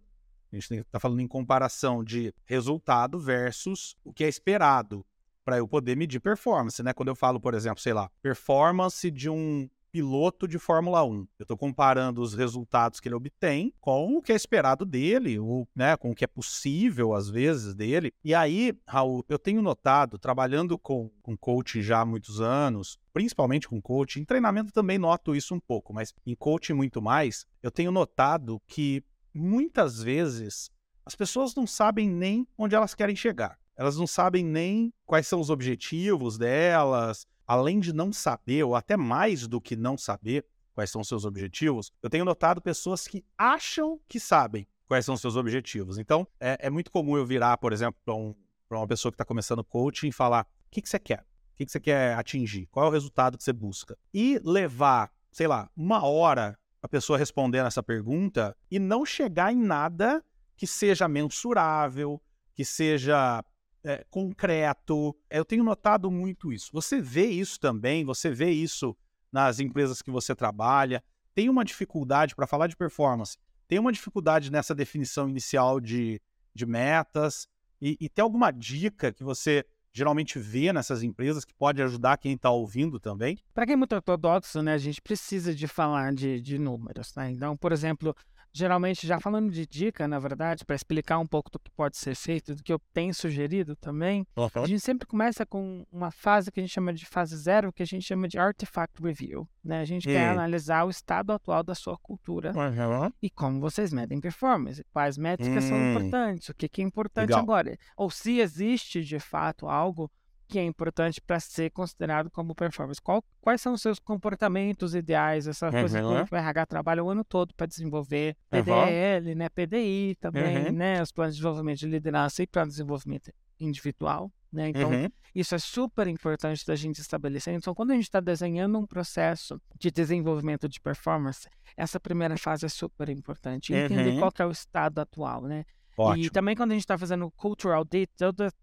A 0.53 0.57
gente 0.57 0.75
está 0.75 0.99
falando 0.99 1.21
em 1.21 1.29
comparação 1.29 2.03
de 2.03 2.35
resultado 2.45 3.19
versus 3.19 3.97
o 4.05 4.13
que 4.13 4.25
é 4.25 4.29
esperado 4.29 5.05
para 5.45 5.59
eu 5.59 5.67
poder 5.67 5.97
medir 5.97 6.21
performance, 6.21 6.83
né? 6.83 6.93
Quando 6.93 7.09
eu 7.09 7.17
falo, 7.17 7.41
por 7.41 7.55
exemplo, 7.55 7.81
sei 7.81 7.93
lá, 7.93 8.11
performance 8.23 9.11
de 9.11 9.29
um 9.29 9.69
piloto 9.91 10.47
de 10.47 10.59
Fórmula 10.59 11.05
1. 11.05 11.27
Eu 11.39 11.43
estou 11.43 11.57
comparando 11.57 12.21
os 12.21 12.35
resultados 12.35 13.01
que 13.01 13.09
ele 13.09 13.15
obtém 13.15 13.75
com 13.81 14.17
o 14.17 14.23
que 14.23 14.33
é 14.33 14.37
esperado 14.37 14.85
dele, 14.85 15.39
ou, 15.39 15.69
né, 15.75 15.97
com 15.97 16.11
o 16.11 16.15
que 16.15 16.25
é 16.25 16.29
possível, 16.29 17.15
às 17.15 17.29
vezes, 17.29 17.75
dele. 17.75 18.13
E 18.25 18.35
aí, 18.35 18.73
Raul, 18.87 19.25
eu 19.29 19.39
tenho 19.39 19.61
notado, 19.61 20.19
trabalhando 20.19 20.79
com, 20.79 21.11
com 21.23 21.37
coaching 21.37 21.83
já 21.83 22.01
há 22.01 22.07
muitos 22.07 22.41
anos, 22.41 22.99
principalmente 23.13 23.69
com 23.69 23.81
coaching, 23.81 24.21
em 24.21 24.25
treinamento 24.25 24.73
também 24.73 24.99
noto 24.99 25.35
isso 25.35 25.55
um 25.55 25.61
pouco, 25.61 25.93
mas 25.93 26.15
em 26.25 26.35
coaching 26.35 26.75
muito 26.75 27.03
mais, 27.03 27.47
eu 27.63 27.71
tenho 27.71 27.91
notado 27.91 28.61
que 28.67 29.03
muitas 29.35 30.03
vezes 30.03 30.71
as 31.05 31.15
pessoas 31.15 31.55
não 31.55 31.67
sabem 31.67 32.09
nem 32.09 32.47
onde 32.57 32.75
elas 32.75 32.95
querem 32.95 33.17
chegar. 33.17 33.59
Elas 33.77 33.97
não 33.97 34.07
sabem 34.07 34.45
nem 34.45 34.93
quais 35.07 35.27
são 35.27 35.41
os 35.41 35.51
objetivos 35.51 36.37
delas. 36.37 37.27
Além 37.47 37.81
de 37.81 37.93
não 37.93 38.13
saber, 38.13 38.63
ou 38.63 38.77
até 38.77 38.97
mais 38.97 39.49
do 39.49 39.61
que 39.61 39.75
não 39.75 39.97
saber 39.97 40.47
quais 40.75 40.91
são 40.91 41.01
os 41.01 41.09
seus 41.09 41.25
objetivos, 41.25 41.91
eu 42.03 42.09
tenho 42.09 42.25
notado 42.25 42.61
pessoas 42.61 43.09
que 43.09 43.25
acham 43.37 43.99
que 44.09 44.21
sabem 44.21 44.67
quais 44.87 45.05
são 45.05 45.15
os 45.15 45.21
seus 45.21 45.35
objetivos. 45.35 45.99
Então, 45.99 46.27
é, 46.39 46.59
é 46.61 46.71
muito 46.71 46.91
comum 46.91 47.17
eu 47.17 47.25
virar, 47.25 47.57
por 47.57 47.73
exemplo, 47.73 48.01
para 48.05 48.15
um, 48.15 48.35
uma 48.71 48.87
pessoa 48.87 49.11
que 49.11 49.15
está 49.15 49.25
começando 49.25 49.65
coaching 49.65 50.09
e 50.09 50.13
falar: 50.13 50.47
o 50.67 50.71
que, 50.71 50.83
que 50.83 50.89
você 50.89 50.99
quer? 50.99 51.21
O 51.55 51.57
que, 51.57 51.67
que 51.67 51.73
você 51.73 51.81
quer 51.81 52.15
atingir? 52.15 52.67
Qual 52.67 52.87
é 52.87 52.89
o 52.89 52.93
resultado 52.93 53.37
que 53.37 53.45
você 53.45 53.53
busca? 53.53 53.97
E 54.13 54.39
levar, 54.45 55.11
sei 55.33 55.47
lá, 55.47 55.71
uma 55.77 56.05
hora 56.05 56.59
a 56.83 56.89
pessoa 56.89 57.19
respondendo 57.19 57.67
essa 57.67 57.83
pergunta 57.83 58.57
e 58.71 58.79
não 58.79 59.05
chegar 59.05 59.53
em 59.53 59.57
nada 59.57 60.25
que 60.57 60.67
seja 60.67 61.09
mensurável, 61.09 62.21
que 62.55 62.65
seja 62.65 63.45
é, 63.85 64.05
concreto. 64.11 65.17
Eu 65.29 65.45
tenho 65.45 65.65
notado 65.65 66.11
muito 66.11 66.53
isso. 66.53 66.71
Você 66.73 67.01
vê 67.01 67.27
isso 67.27 67.59
também, 67.61 68.05
você 68.05 68.31
vê 68.31 68.51
isso 68.51 68.97
nas 69.31 69.61
empresas 69.61 70.03
que 70.03 70.11
você 70.11 70.35
trabalha. 70.35 71.03
Tem 71.35 71.49
uma 71.49 71.65
dificuldade 71.65 72.35
para 72.35 72.47
falar 72.47 72.67
de 72.67 72.77
performance, 72.77 73.39
tem 73.69 73.79
uma 73.79 73.93
dificuldade 73.93 74.51
nessa 74.51 74.75
definição 74.75 75.29
inicial 75.29 75.81
de, 75.81 76.21
de 76.55 76.67
metas. 76.67 77.49
E, 77.81 77.97
e 78.01 78.09
tem 78.09 78.23
alguma 78.23 78.51
dica 78.51 79.13
que 79.13 79.25
você 79.25 79.65
geralmente 79.93 80.39
vê 80.39 80.73
nessas 80.73 81.03
empresas 81.03 81.45
que 81.45 81.55
pode 81.55 81.83
ajudar 81.83 82.17
quem 82.19 82.35
está 82.35 82.51
ouvindo 82.51 82.99
também? 82.99 83.39
Para 83.53 83.67
quem 83.67 83.75
é 83.75 83.77
muito 83.77 83.95
ortodoxo, 83.95 84.63
né, 84.63 84.75
a 84.75 84.79
gente 84.79 85.01
precisa 85.01 85.55
de 85.55 85.67
falar 85.67 86.13
de, 86.15 86.41
de 86.41 86.59
números. 86.59 87.15
Né? 87.15 87.33
Então, 87.33 87.57
por 87.57 87.73
exemplo, 87.73 88.15
geralmente, 88.53 89.07
já 89.07 89.21
falando 89.21 89.51
de 89.51 89.67
dica, 89.67 90.07
na 90.09 90.19
verdade, 90.19 90.65
para 90.65 90.77
explicar 90.77 91.19
um 91.19 91.27
pouco 91.27 91.51
do 91.51 91.59
que 91.59 91.71
pode 91.71 91.97
ser 91.97 92.15
feito, 92.15 92.55
do 92.55 92.63
que 92.63 92.73
eu 92.73 92.81
tenho 92.93 93.15
sugerido 93.15 93.77
também, 93.77 94.27
a 94.63 94.67
gente 94.67 94.81
sempre 94.81 95.07
começa 95.07 95.47
com 95.47 95.85
uma 95.93 96.11
fase 96.11 96.51
que 96.51 96.61
a 96.61 96.63
gente 96.63 96.73
chama 96.73 96.93
de 96.93 97.07
fase 97.07 97.37
zero, 97.37 97.73
que 97.73 97.83
a 97.83 97.87
gente 97.87 98.03
chama 98.05 98.27
de 98.29 98.39
artifact 98.39 99.03
review. 99.03 99.49
Né? 99.63 99.81
A 99.81 99.85
gente 99.85 100.09
quer 100.09 100.29
analisar 100.31 100.85
o 100.85 100.91
estado 100.91 101.33
atual 101.33 101.63
da 101.63 101.75
sua 101.75 101.97
cultura 101.99 102.53
Uhum. 102.53 103.11
e 103.23 103.31
como 103.31 103.61
vocês 103.61 103.93
medem 103.93 104.21
performance, 104.21 104.83
quais 104.93 105.17
métricas 105.19 105.65
são 105.65 105.77
Hum. 105.77 105.91
importantes, 105.91 106.49
o 106.49 106.55
que, 106.55 106.69
que 106.69 106.81
é 106.83 106.85
importante 106.85 107.29
Legal. 107.29 107.41
agora, 107.41 107.77
ou 107.97 108.11
se 108.11 108.39
existe 108.41 109.03
de 109.05 109.19
fato 109.19 109.69
algo 109.69 110.11
que 110.51 110.59
é 110.59 110.65
importante 110.65 111.21
para 111.21 111.39
ser 111.41 111.71
considerado 111.71 112.31
como 112.31 112.55
performance. 112.55 113.01
Qual- 113.01 113.25
quais 113.41 113.61
são 113.61 113.73
os 113.73 113.81
seus 113.81 113.99
comportamentos 113.99 114.95
ideais, 114.95 115.47
essa 115.47 115.71
coisa 115.71 116.03
Uhum. 116.05 116.25
que 116.25 116.35
o 116.35 116.37
RH 116.37 116.67
trabalha 116.67 117.03
o 117.05 117.09
ano 117.09 117.25
todo 117.25 117.55
para 117.55 117.67
desenvolver, 117.67 118.37
Uhum. 118.53 118.59
PDL, 118.63 119.35
né, 119.35 119.49
PDI 119.49 120.17
também, 120.21 120.67
Uhum. 120.67 120.73
né, 120.73 121.01
os 121.03 121.13
planos 121.13 121.35
de 121.37 121.41
desenvolvimento 121.41 121.79
de 121.79 121.87
liderança 121.87 122.43
e 122.43 122.47
plano 122.47 122.67
de 122.69 122.73
desenvolvimento 122.73 123.31
individual, 123.61 124.33
né? 124.53 124.69
Então, 124.71 124.91
Uhum. 124.91 125.09
isso 125.35 125.55
é 125.55 125.59
super 125.59 126.07
importante 126.09 126.67
da 126.67 126.75
gente 126.75 127.01
estabelecer. 127.01 127.55
Então, 127.55 127.75
quando 127.75 127.91
a 127.93 127.95
gente 127.95 128.05
está 128.05 128.19
desenhando 128.21 128.79
um 128.79 128.87
processo 128.87 129.61
de 129.79 129.91
desenvolvimento 129.91 130.69
de 130.69 130.81
performance, 130.81 131.49
essa 131.77 132.01
primeira 132.01 132.37
fase 132.37 132.67
é 132.67 132.69
super 132.69 133.09
importante. 133.09 133.73
Entender 133.75 134.11
Uhum. 134.15 134.19
qual 134.19 134.33
é 134.39 134.47
o 134.47 134.51
estado 134.51 134.99
atual, 134.99 135.43
né? 135.43 135.65
Ótimo. 135.99 136.25
E 136.25 136.31
também 136.31 136.57
quando 136.57 136.71
a 136.71 136.75
gente 136.75 136.85
está 136.85 136.97
fazendo 136.97 137.31
cultural 137.33 137.79
audit, 137.81 138.11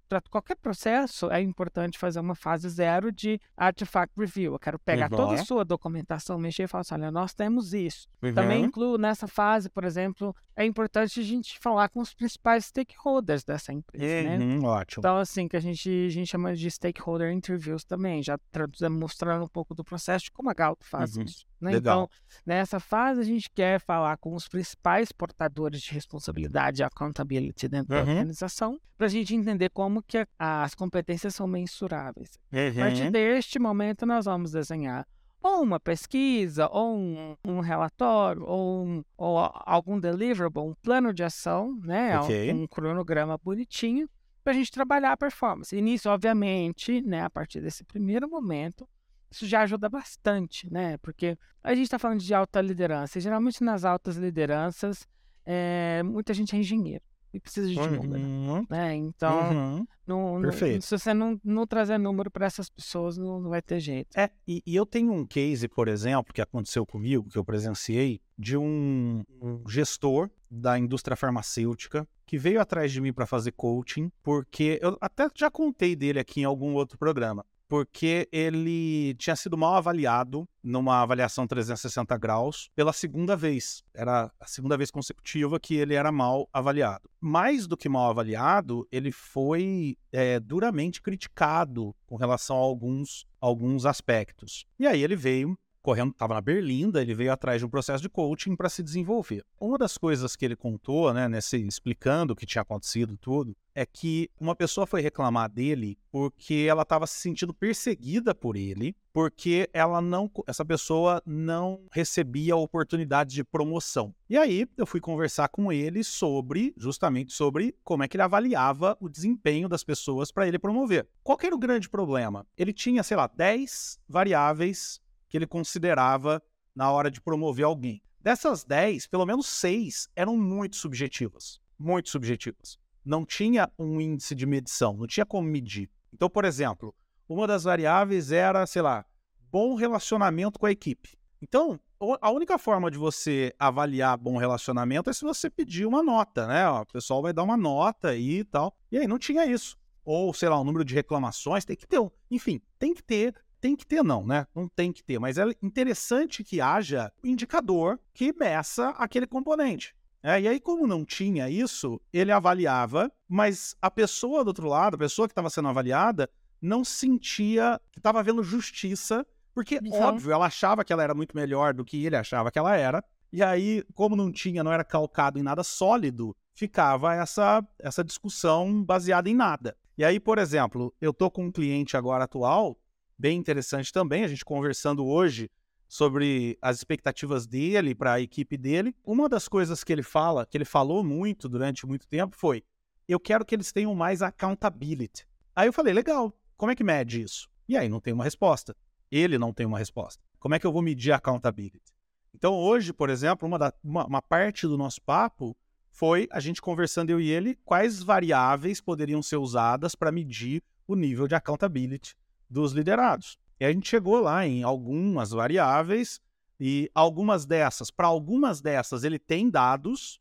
para 0.07 0.21
qualquer 0.29 0.55
processo 0.55 1.29
é 1.31 1.41
importante 1.41 1.97
fazer 1.97 2.19
uma 2.19 2.35
fase 2.35 2.69
zero 2.69 3.11
de 3.11 3.39
artifact 3.55 4.13
review. 4.17 4.53
Eu 4.53 4.59
quero 4.59 4.79
pegar 4.79 5.09
toda 5.09 5.33
a 5.41 5.45
sua 5.45 5.63
documentação, 5.65 6.37
mexer 6.37 6.63
e 6.63 6.67
falar 6.67 6.81
assim, 6.81 6.93
olha, 6.95 7.11
nós 7.11 7.33
temos 7.33 7.73
isso. 7.73 8.07
Também 8.33 8.61
Uhum. 8.61 8.65
incluo 8.67 8.97
nessa 8.97 9.27
fase, 9.27 9.69
por 9.69 9.83
exemplo, 9.83 10.35
é 10.55 10.65
importante 10.65 11.19
a 11.19 11.23
gente 11.23 11.59
falar 11.59 11.89
com 11.89 11.99
os 11.99 12.13
principais 12.13 12.65
stakeholders 12.65 13.43
dessa 13.43 13.71
empresa, 13.73 14.29
né? 14.29 14.37
Uhum, 14.43 14.63
Ótimo. 14.65 15.01
Então, 15.01 15.17
assim, 15.17 15.47
que 15.47 15.55
a 15.57 15.59
gente, 15.59 15.89
a 16.07 16.09
gente 16.09 16.27
chama 16.27 16.55
de 16.55 16.69
stakeholder 16.71 17.31
interviews 17.31 17.83
também, 17.83 18.23
já 18.23 18.37
traduzendo, 18.51 18.97
mostrando 18.97 19.43
um 19.43 19.47
pouco 19.47 19.75
do 19.75 19.83
processo 19.83 20.25
de 20.25 20.31
como 20.31 20.49
a 20.49 20.53
Galp 20.53 20.81
faz 20.83 21.15
Uhum. 21.15 21.23
isso. 21.23 21.45
né? 21.59 21.71
Legal. 21.71 22.03
Então, 22.03 22.09
nessa 22.45 22.79
fase, 22.79 23.19
a 23.21 23.23
gente 23.23 23.49
quer 23.49 23.79
falar 23.79 24.15
com 24.17 24.35
os 24.35 24.47
principais 24.47 25.11
portadores 25.11 25.81
de 25.81 25.91
responsabilidade 25.91 26.81
e 26.81 26.83
accountability 26.83 27.67
dentro 27.67 27.89
da 27.89 28.03
Uhum. 28.03 28.09
organização, 28.09 28.79
para 28.95 29.07
a 29.07 29.09
gente 29.09 29.35
entender 29.35 29.69
como 29.69 29.96
que 30.01 30.17
a- 30.39 30.63
as 30.63 30.73
competências 30.75 31.35
são 31.35 31.47
mensuráveis. 31.47 32.37
A 32.51 32.83
partir 32.83 33.03
Uhum. 33.05 33.11
deste 33.11 33.59
momento, 33.59 34.05
nós 34.05 34.25
vamos 34.25 34.51
desenhar 34.51 35.05
ou 35.41 35.61
uma 35.61 35.79
pesquisa, 35.79 36.67
ou 36.71 36.97
um, 36.97 37.35
um 37.45 37.59
relatório, 37.59 38.43
ou, 38.43 38.85
um- 38.85 39.03
ou 39.17 39.37
algum 39.65 39.99
deliverable, 39.99 40.61
um 40.63 40.73
plano 40.81 41.13
de 41.13 41.23
ação, 41.23 41.79
né? 41.83 42.19
Ok. 42.19 42.51
Um 42.53 42.67
cronograma 42.67 43.37
bonitinho, 43.37 44.09
para 44.43 44.51
a 44.53 44.55
gente 44.55 44.71
trabalhar 44.71 45.11
a 45.11 45.17
performance. 45.17 45.75
E 45.75 45.81
nisso, 45.81 46.09
obviamente, 46.09 47.01
né, 47.01 47.21
a 47.23 47.29
partir 47.29 47.61
desse 47.61 47.83
primeiro 47.83 48.27
momento, 48.29 48.87
isso 49.29 49.45
já 49.45 49.61
ajuda 49.61 49.87
bastante, 49.89 50.71
né? 50.71 50.97
Porque 50.99 51.37
a 51.63 51.73
gente 51.75 51.83
está 51.83 51.99
falando 51.99 52.19
de 52.19 52.33
alta 52.33 52.59
liderança, 52.61 53.17
e 53.17 53.21
geralmente 53.21 53.63
nas 53.63 53.85
altas 53.85 54.15
lideranças, 54.17 55.07
é, 55.45 56.01
muita 56.03 56.33
gente 56.33 56.55
é 56.55 56.59
engenheiro 56.59 57.03
e 57.33 57.39
precisa 57.39 57.67
de 57.67 57.75
número, 57.75 58.23
Uhum. 58.23 58.65
né? 58.69 58.95
Então, 58.95 59.51
Uhum. 59.51 59.87
não- 60.05 60.33
não- 60.35 60.41
Perfeito. 60.41 60.85
se 60.85 60.97
você 60.97 61.13
não, 61.13 61.39
não 61.43 61.67
trazer 61.67 61.97
número 61.97 62.31
para 62.31 62.45
essas 62.45 62.69
pessoas, 62.69 63.17
não, 63.17 63.39
não 63.39 63.49
vai 63.49 63.61
ter 63.61 63.79
jeito. 63.79 64.09
É, 64.17 64.29
e, 64.47 64.61
e 64.65 64.75
eu 64.75 64.85
tenho 64.85 65.11
um 65.11 65.25
case, 65.25 65.67
por 65.67 65.87
exemplo, 65.87 66.33
que 66.33 66.41
aconteceu 66.41 66.85
comigo, 66.85 67.29
que 67.29 67.37
eu 67.37 67.43
presenciei, 67.45 68.21
de 68.37 68.55
um, 68.57 69.23
um 69.41 69.67
gestor 69.67 70.29
da 70.49 70.77
indústria 70.79 71.17
farmacêutica 71.17 72.07
que 72.25 72.37
veio 72.37 72.59
atrás 72.61 72.91
de 72.91 72.99
mim 73.01 73.13
para 73.13 73.25
fazer 73.25 73.51
coaching, 73.53 74.11
porque 74.21 74.79
eu 74.81 74.97
até 75.01 75.27
já 75.35 75.49
contei 75.49 75.95
dele 75.95 76.19
aqui 76.19 76.41
em 76.41 76.45
algum 76.45 76.73
outro 76.73 76.97
programa. 76.97 77.45
Porque 77.67 78.27
ele 78.31 79.13
tinha 79.15 79.35
sido 79.35 79.57
mal 79.57 79.75
avaliado 79.75 80.47
numa 80.63 81.01
avaliação 81.01 81.45
360 81.45 82.17
graus 82.17 82.69
pela 82.75 82.93
segunda 82.93 83.35
vez. 83.35 83.83
Era 83.93 84.31
a 84.39 84.47
segunda 84.47 84.77
vez 84.77 84.89
consecutiva 84.89 85.59
que 85.59 85.75
ele 85.75 85.93
era 85.93 86.11
mal 86.11 86.49
avaliado. 86.53 87.09
Mais 87.19 87.67
do 87.67 87.75
que 87.75 87.89
mal 87.89 88.09
avaliado, 88.09 88.87
ele 88.91 89.11
foi 89.11 89.97
é, 90.11 90.39
duramente 90.39 91.01
criticado 91.01 91.95
com 92.05 92.15
relação 92.15 92.55
a 92.55 92.59
alguns, 92.59 93.25
alguns 93.41 93.85
aspectos. 93.85 94.65
E 94.79 94.87
aí 94.87 95.03
ele 95.03 95.15
veio 95.15 95.57
correndo, 95.87 96.11
estava 96.11 96.33
na 96.33 96.41
Berlinda, 96.41 97.01
ele 97.01 97.15
veio 97.15 97.31
atrás 97.31 97.61
de 97.61 97.65
um 97.65 97.69
processo 97.69 98.03
de 98.03 98.09
coaching 98.09 98.57
para 98.57 98.67
se 98.67 98.83
desenvolver. 98.83 99.41
Uma 99.57 99.77
das 99.77 99.97
coisas 99.97 100.35
que 100.35 100.43
ele 100.43 100.53
contou, 100.57 101.13
né, 101.13 101.29
nesse 101.29 101.55
explicando 101.65 102.33
o 102.33 102.35
que 102.35 102.45
tinha 102.45 102.61
acontecido 102.61 103.15
tudo, 103.15 103.55
é 103.73 103.85
que 103.85 104.29
uma 104.37 104.53
pessoa 104.53 104.85
foi 104.85 104.99
reclamar 104.99 105.49
dele 105.49 105.97
porque 106.11 106.65
ela 106.67 106.81
estava 106.81 107.07
se 107.07 107.21
sentindo 107.21 107.53
perseguida 107.53 108.35
por 108.35 108.57
ele, 108.57 108.97
porque 109.13 109.69
ela 109.71 110.01
não, 110.01 110.29
essa 110.45 110.65
pessoa 110.65 111.21
não 111.25 111.79
recebia 111.89 112.57
oportunidades 112.57 113.33
de 113.33 113.45
promoção. 113.45 114.13
E 114.29 114.35
aí 114.35 114.67
eu 114.75 114.85
fui 114.85 114.99
conversar 114.99 115.47
com 115.47 115.71
ele 115.71 116.03
sobre, 116.03 116.73
justamente 116.75 117.31
sobre 117.31 117.73
como 117.81 118.03
é 118.03 118.09
que 118.09 118.17
ele 118.17 118.23
avaliava 118.23 118.97
o 118.99 119.07
desempenho 119.07 119.69
das 119.69 119.85
pessoas 119.85 120.33
para 120.33 120.45
ele 120.47 120.59
promover. 120.59 121.07
Qual 121.23 121.37
era 121.41 121.55
o 121.55 121.59
grande 121.59 121.87
problema? 121.87 122.45
Ele 122.57 122.73
tinha, 122.73 123.03
sei 123.03 123.15
lá, 123.15 123.27
10 123.27 123.99
variáveis 124.09 124.99
que 125.29 125.37
ele 125.37 125.47
considerava 125.47 126.41
na 126.75 126.91
hora 126.91 127.09
de 127.09 127.21
promover 127.21 127.65
alguém. 127.65 128.01
Dessas 128.19 128.63
10, 128.63 129.07
pelo 129.07 129.25
menos 129.25 129.47
6 129.47 130.09
eram 130.15 130.37
muito 130.37 130.75
subjetivas. 130.75 131.59
Muito 131.77 132.09
subjetivas. 132.09 132.77
Não 133.05 133.25
tinha 133.25 133.71
um 133.79 134.01
índice 134.01 134.35
de 134.35 134.45
medição, 134.45 134.97
não 134.97 135.07
tinha 135.07 135.25
como 135.25 135.47
medir. 135.47 135.89
Então, 136.13 136.29
por 136.29 136.43
exemplo, 136.43 136.93
uma 137.27 137.47
das 137.47 137.63
variáveis 137.63 138.31
era, 138.31 138.65
sei 138.65 138.81
lá, 138.81 139.05
bom 139.51 139.75
relacionamento 139.75 140.59
com 140.59 140.65
a 140.65 140.71
equipe. 140.71 141.17
Então, 141.41 141.79
a 142.21 142.29
única 142.31 142.57
forma 142.57 142.91
de 142.91 142.97
você 142.97 143.53
avaliar 143.57 144.17
bom 144.17 144.37
relacionamento 144.37 145.09
é 145.09 145.13
se 145.13 145.23
você 145.23 145.49
pedir 145.49 145.85
uma 145.85 146.03
nota, 146.03 146.45
né? 146.45 146.69
O 146.69 146.85
pessoal 146.85 147.21
vai 147.21 147.33
dar 147.33 147.43
uma 147.43 147.57
nota 147.57 148.09
aí 148.09 148.39
e 148.39 148.43
tal. 148.43 148.75
E 148.91 148.97
aí 148.97 149.07
não 149.07 149.17
tinha 149.17 149.45
isso. 149.45 149.77
Ou, 150.03 150.33
sei 150.33 150.47
lá, 150.47 150.57
o 150.57 150.61
um 150.61 150.63
número 150.63 150.85
de 150.85 150.93
reclamações, 150.93 151.65
tem 151.65 151.75
que 151.75 151.87
ter. 151.87 151.99
Enfim, 152.29 152.61
tem 152.79 152.93
que 152.93 153.03
ter 153.03 153.35
tem 153.59 153.75
que 153.75 153.85
ter, 153.85 154.03
não, 154.03 154.25
né? 154.25 154.45
Não 154.55 154.67
tem 154.67 154.91
que 154.91 155.03
ter, 155.03 155.19
mas 155.19 155.37
é 155.37 155.45
interessante 155.61 156.43
que 156.43 156.61
haja 156.61 157.11
um 157.23 157.27
indicador 157.27 157.99
que 158.13 158.33
meça 158.33 158.89
aquele 158.91 159.27
componente. 159.27 159.95
É, 160.23 160.41
e 160.41 160.47
aí, 160.47 160.59
como 160.59 160.87
não 160.87 161.05
tinha 161.05 161.49
isso, 161.49 162.01
ele 162.11 162.31
avaliava, 162.31 163.11
mas 163.27 163.75
a 163.81 163.89
pessoa 163.89 164.43
do 164.43 164.47
outro 164.49 164.67
lado, 164.67 164.95
a 164.95 164.97
pessoa 164.97 165.27
que 165.27 165.31
estava 165.31 165.49
sendo 165.49 165.67
avaliada, 165.67 166.29
não 166.61 166.83
sentia 166.83 167.79
que 167.91 167.99
estava 167.99 168.19
havendo 168.19 168.43
justiça, 168.43 169.25
porque, 169.53 169.79
Então- 169.81 170.01
óbvio, 170.01 170.31
ela 170.31 170.47
achava 170.47 170.83
que 170.83 170.91
ela 170.91 171.03
era 171.03 171.13
muito 171.13 171.35
melhor 171.35 171.73
do 171.73 171.85
que 171.85 172.03
ele 172.05 172.15
achava 172.15 172.51
que 172.51 172.59
ela 172.59 172.75
era. 172.75 173.03
E 173.31 173.43
aí, 173.43 173.83
como 173.93 174.15
não 174.15 174.31
tinha, 174.31 174.63
não 174.63 174.71
era 174.71 174.83
calcado 174.83 175.37
em 175.39 175.43
nada 175.43 175.63
sólido, 175.63 176.35
ficava 176.53 177.13
essa, 177.13 177.65
essa 177.79 178.03
discussão 178.03 178.83
baseada 178.83 179.29
em 179.29 179.35
nada. 179.35 179.77
E 179.97 180.03
aí, 180.03 180.19
por 180.19 180.37
exemplo, 180.37 180.93
eu 180.99 181.13
tô 181.13 181.29
com 181.29 181.45
um 181.45 181.51
cliente 181.51 181.95
agora 181.95 182.23
atual 182.23 182.77
bem 183.17 183.37
interessante 183.37 183.91
também, 183.91 184.23
a 184.23 184.27
gente 184.27 184.45
conversando 184.45 185.05
hoje 185.05 185.49
sobre 185.87 186.57
as 186.61 186.77
expectativas 186.77 187.47
dele 187.47 187.95
para 187.95 188.13
a 188.13 188.21
equipe 188.21 188.57
dele. 188.57 188.95
Uma 189.03 189.29
das 189.29 189.47
coisas 189.47 189.83
que 189.83 189.91
ele 189.91 190.03
fala, 190.03 190.45
que 190.45 190.57
ele 190.57 190.65
falou 190.65 191.03
muito 191.03 191.47
durante 191.47 191.87
muito 191.87 192.07
tempo 192.07 192.35
foi: 192.35 192.63
eu 193.07 193.19
quero 193.19 193.45
que 193.45 193.55
eles 193.55 193.71
tenham 193.71 193.95
mais 193.95 194.21
accountability. 194.21 195.25
Aí 195.55 195.67
eu 195.67 195.73
falei: 195.73 195.93
legal, 195.93 196.37
como 196.55 196.71
é 196.71 196.75
que 196.75 196.83
mede 196.83 197.21
isso? 197.21 197.49
E 197.67 197.75
aí 197.75 197.89
não 197.89 197.99
tem 197.99 198.13
uma 198.13 198.23
resposta. 198.23 198.75
Ele 199.09 199.37
não 199.37 199.53
tem 199.53 199.65
uma 199.65 199.79
resposta. 199.79 200.21
Como 200.39 200.53
é 200.53 200.59
que 200.59 200.67
eu 200.67 200.71
vou 200.71 200.81
medir 200.81 201.11
accountability? 201.11 201.93
Então 202.33 202.53
hoje, 202.53 202.93
por 202.93 203.09
exemplo, 203.09 203.47
uma, 203.47 203.57
da, 203.57 203.73
uma, 203.83 204.05
uma 204.05 204.21
parte 204.21 204.67
do 204.67 204.77
nosso 204.77 205.01
papo 205.01 205.57
foi 205.89 206.27
a 206.31 206.39
gente 206.39 206.61
conversando 206.61 207.09
eu 207.09 207.19
e 207.19 207.29
ele 207.29 207.57
quais 207.65 208.03
variáveis 208.03 208.79
poderiam 208.79 209.23
ser 209.23 209.37
usadas 209.37 209.95
para 209.95 210.11
medir 210.11 210.61
o 210.85 210.95
nível 210.95 211.27
de 211.27 211.33
accountability 211.33 212.15
dos 212.49 212.71
liderados. 212.73 213.37
E 213.59 213.65
a 213.65 213.71
gente 213.71 213.89
chegou 213.89 214.19
lá 214.19 214.45
em 214.45 214.63
algumas 214.63 215.31
variáveis 215.31 216.21
e 216.59 216.89
algumas 216.93 217.45
dessas, 217.45 217.91
para 217.91 218.07
algumas 218.07 218.61
dessas 218.61 219.03
ele 219.03 219.19
tem 219.19 219.49
dados, 219.49 220.19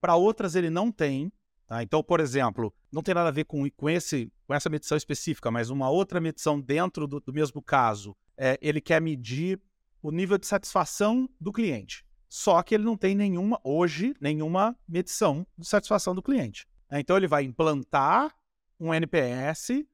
para 0.00 0.16
outras 0.16 0.54
ele 0.54 0.70
não 0.70 0.90
tem. 0.90 1.32
Tá? 1.66 1.82
Então, 1.82 2.02
por 2.02 2.20
exemplo, 2.20 2.74
não 2.92 3.02
tem 3.02 3.14
nada 3.14 3.28
a 3.28 3.32
ver 3.32 3.44
com, 3.44 3.68
com, 3.70 3.88
esse, 3.88 4.30
com 4.46 4.54
essa 4.54 4.68
medição 4.68 4.96
específica, 4.96 5.50
mas 5.50 5.70
uma 5.70 5.88
outra 5.88 6.20
medição 6.20 6.60
dentro 6.60 7.06
do, 7.06 7.20
do 7.20 7.32
mesmo 7.32 7.62
caso, 7.62 8.16
é, 8.36 8.58
ele 8.60 8.80
quer 8.80 9.00
medir 9.00 9.60
o 10.02 10.10
nível 10.10 10.36
de 10.36 10.46
satisfação 10.46 11.28
do 11.40 11.52
cliente. 11.52 12.04
Só 12.28 12.62
que 12.62 12.74
ele 12.74 12.84
não 12.84 12.96
tem 12.96 13.14
nenhuma, 13.14 13.60
hoje, 13.62 14.14
nenhuma 14.20 14.76
medição 14.88 15.46
de 15.56 15.66
satisfação 15.66 16.14
do 16.14 16.22
cliente. 16.22 16.66
Então 16.90 17.16
ele 17.16 17.26
vai 17.26 17.44
implantar 17.44 18.34
um 18.78 18.92
NPS 18.92 19.84